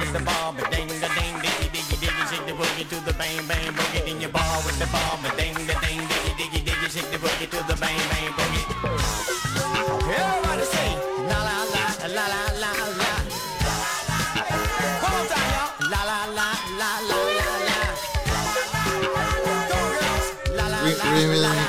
With 0.00 0.12
the 0.16 0.22
ball, 0.24 0.52
ding 0.72 0.88
the 0.88 1.10
ding, 1.16 1.34
diggy 1.44 1.68
diggy 1.74 1.96
diggy, 2.02 2.24
shake 2.30 2.46
the 2.48 2.54
boogie 2.58 2.88
to 2.88 2.98
the 3.04 3.14
bang 3.20 3.46
bang 3.46 3.72
boogie. 3.76 4.04
Then 4.06 4.20
you 4.20 4.28
ball 4.28 4.58
with 4.66 4.78
the 4.78 4.88
ball, 4.94 5.18
but 5.22 5.36
ding 5.36 5.54
the 5.54 5.76
ding, 5.84 6.00
diggy 6.10 6.32
diggy 6.40 6.60
diggy, 6.66 6.88
shake 6.94 7.10
the 7.12 7.18
boogie 7.18 7.48
to 7.54 7.60
the 7.68 7.76
bang 7.80 8.02
bang 8.10 8.32
boogie. 8.36 8.51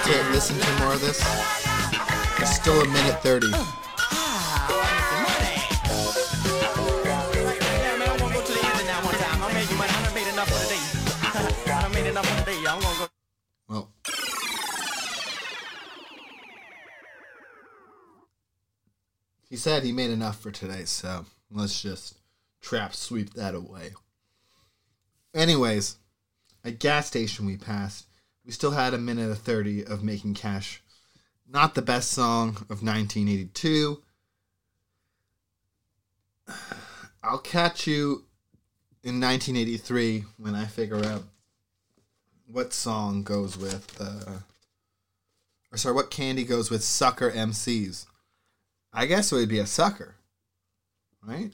To 0.04 0.12
listen 0.32 0.60
to 0.60 0.72
more 0.80 0.94
of 0.94 1.02
this. 1.02 1.20
It's 2.40 2.56
still 2.56 2.82
a 2.82 2.88
minute 2.88 3.22
30. 3.24 3.52
Money. 3.52 3.64
Right 7.06 7.60
there, 7.62 7.98
man. 7.98 8.10
I'm 8.10 8.18
gonna 8.20 8.34
go 8.34 8.42
to 8.44 8.52
the 8.52 8.60
end 8.66 8.86
now 8.86 9.00
one 9.06 9.16
time. 9.16 9.42
I'm 9.42 9.54
making 9.54 9.78
money. 9.78 9.92
I 9.94 10.04
done 10.04 10.14
made 10.14 10.28
enough 10.28 10.50
for 10.50 10.60
the 10.60 10.68
day. 10.68 10.82
I 11.72 11.82
done 11.84 11.94
made 11.94 12.08
enough 12.08 12.26
for 12.26 12.36
the 12.36 12.46
day. 12.52 12.58
I'm 12.68 12.82
gonna 12.82 12.98
go. 13.00 13.08
Well, 13.70 13.90
he 19.50 19.56
said 19.56 19.84
he 19.84 19.94
made 19.94 20.12
enough 20.12 20.38
for 20.42 20.52
today, 20.52 20.84
so 20.84 21.26
let's 21.50 21.82
just 21.82 22.18
trap 22.60 22.94
sweep 22.94 23.36
that 23.36 23.56
away. 23.56 23.94
Anyways, 25.34 25.96
a 26.66 26.72
gas 26.72 27.08
station 27.08 27.46
we 27.46 27.56
passed, 27.56 28.06
we 28.46 28.52
still 28.52 28.72
had 28.72 28.94
a 28.94 28.98
minute 28.98 29.30
of 29.30 29.40
30 29.40 29.86
of 29.86 30.04
making 30.04 30.34
cash. 30.34 30.82
Not 31.48 31.76
the 31.76 31.82
best 31.82 32.12
song 32.12 32.50
of 32.70 32.84
1982. 32.84 34.02
I'll 37.24 37.38
catch 37.38 37.88
you 37.88 38.26
in 39.04 39.20
1983 39.20 40.26
when 40.38 40.56
I 40.56 40.66
figure 40.66 41.04
out 41.04 41.24
what 42.54 42.72
song 42.72 43.24
goes 43.24 43.58
with 43.58 43.98
uh 44.00 44.32
or 45.72 45.78
sorry 45.78 45.96
what 45.96 46.12
candy 46.12 46.44
goes 46.44 46.70
with 46.70 46.84
sucker 46.84 47.32
mcs 47.32 48.06
i 48.94 49.08
guess 49.08 49.32
it 49.32 49.36
would 49.36 49.50
be 49.50 49.58
a 49.58 49.66
sucker 49.66 50.14
right 51.26 51.52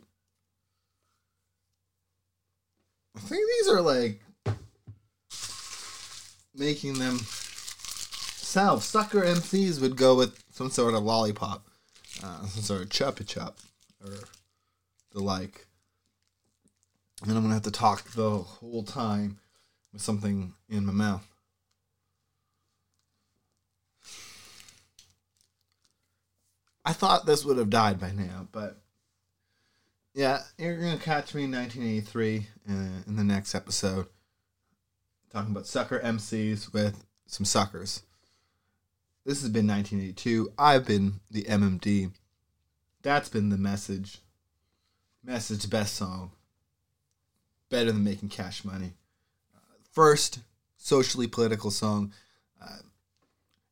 i 3.15 3.19
think 3.19 3.41
these 3.47 3.69
are 3.69 3.81
like 3.81 4.19
making 6.55 6.99
them 6.99 7.17
sell 7.19 8.79
sucker 8.79 9.21
mcs 9.21 9.79
would 9.79 9.95
go 9.95 10.15
with 10.15 10.43
some 10.51 10.69
sort 10.69 10.93
of 10.93 11.03
lollipop 11.03 11.69
uh, 12.23 12.45
some 12.47 12.63
sort 12.63 12.81
of 12.81 12.89
chupa 12.89 13.25
chup 13.25 13.57
or 14.03 14.13
the 15.11 15.21
like. 15.21 15.65
And 17.21 17.31
i'm 17.31 17.41
gonna 17.41 17.53
have 17.53 17.63
to 17.63 17.71
talk 17.71 18.11
the 18.11 18.39
whole 18.39 18.83
time 18.83 19.39
with 19.91 20.01
something 20.01 20.53
in 20.69 20.85
my 20.85 20.93
mouth. 20.93 21.25
I 26.85 26.93
thought 26.93 27.25
this 27.25 27.45
would 27.45 27.57
have 27.57 27.69
died 27.69 27.99
by 27.99 28.11
now, 28.11 28.47
but 28.51 28.77
yeah, 30.13 30.41
you're 30.57 30.77
gonna 30.77 30.97
catch 30.97 31.35
me 31.35 31.43
in 31.43 31.51
1983 31.51 32.47
uh, 32.69 32.73
in 33.05 33.15
the 33.15 33.23
next 33.23 33.53
episode, 33.53 34.07
talking 35.31 35.51
about 35.51 35.67
sucker 35.67 35.99
MCs 35.99 36.73
with 36.73 37.05
some 37.27 37.45
suckers. 37.45 38.03
This 39.25 39.41
has 39.41 39.49
been 39.49 39.67
1982. 39.67 40.51
I've 40.57 40.85
been 40.85 41.19
the 41.29 41.43
MMD. 41.43 42.11
That's 43.01 43.29
been 43.29 43.49
the 43.49 43.57
message. 43.57 44.19
Message 45.23 45.69
best 45.69 45.95
song. 45.95 46.31
Better 47.69 47.91
than 47.91 48.03
making 48.03 48.29
cash 48.29 48.65
money 48.65 48.93
first 49.91 50.39
socially 50.77 51.27
political 51.27 51.71
song. 51.71 52.13
Uh, 52.61 52.77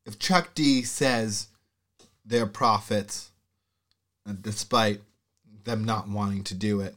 if 0.06 0.20
Chuck 0.20 0.54
D 0.56 0.84
says 0.84 1.48
they're 2.26 2.46
uh, 4.28 4.34
despite 4.42 5.02
them 5.64 5.86
not 5.86 6.10
wanting 6.10 6.44
to 6.46 6.54
do 6.54 6.82
it, 6.82 6.96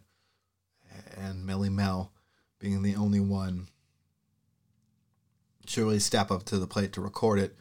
and 1.16 1.46
Melle 1.46 1.70
Mel 1.70 2.10
being 2.58 2.82
the 2.82 2.96
only 2.96 3.20
one 3.20 3.68
to 5.74 5.84
really 5.84 5.98
step 5.98 6.30
up 6.30 6.44
to 6.44 6.58
the 6.58 6.66
plate 6.66 6.92
to 6.94 7.00
record 7.00 7.38
it, 7.38 7.56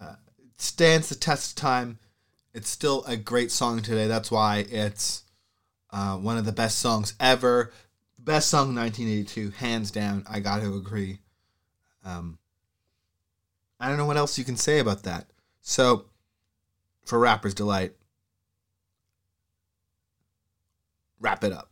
uh, 0.00 0.14
stands 0.56 1.08
the 1.08 1.14
test 1.14 1.52
of 1.52 1.62
time. 1.62 1.98
It's 2.52 2.68
still 2.68 3.04
a 3.04 3.16
great 3.16 3.50
song 3.50 3.82
today. 3.82 4.06
That's 4.06 4.30
why 4.30 4.66
it's 4.70 5.24
uh, 5.90 6.16
one 6.16 6.38
of 6.38 6.44
the 6.44 6.52
best 6.52 6.78
songs 6.78 7.14
ever. 7.20 7.72
Best 8.18 8.50
song 8.50 8.74
1982, 8.74 9.50
hands 9.50 9.90
down. 9.90 10.24
I 10.28 10.40
got 10.40 10.60
to 10.60 10.74
agree. 10.74 11.18
Um, 12.04 12.38
I 13.78 13.88
don't 13.88 13.96
know 13.96 14.04
what 14.04 14.16
else 14.16 14.38
you 14.38 14.44
can 14.44 14.56
say 14.56 14.78
about 14.78 15.04
that. 15.04 15.26
So, 15.60 16.06
for 17.06 17.18
Rapper's 17.18 17.54
Delight, 17.54 17.94
wrap 21.18 21.44
it 21.44 21.52
up. 21.52 21.69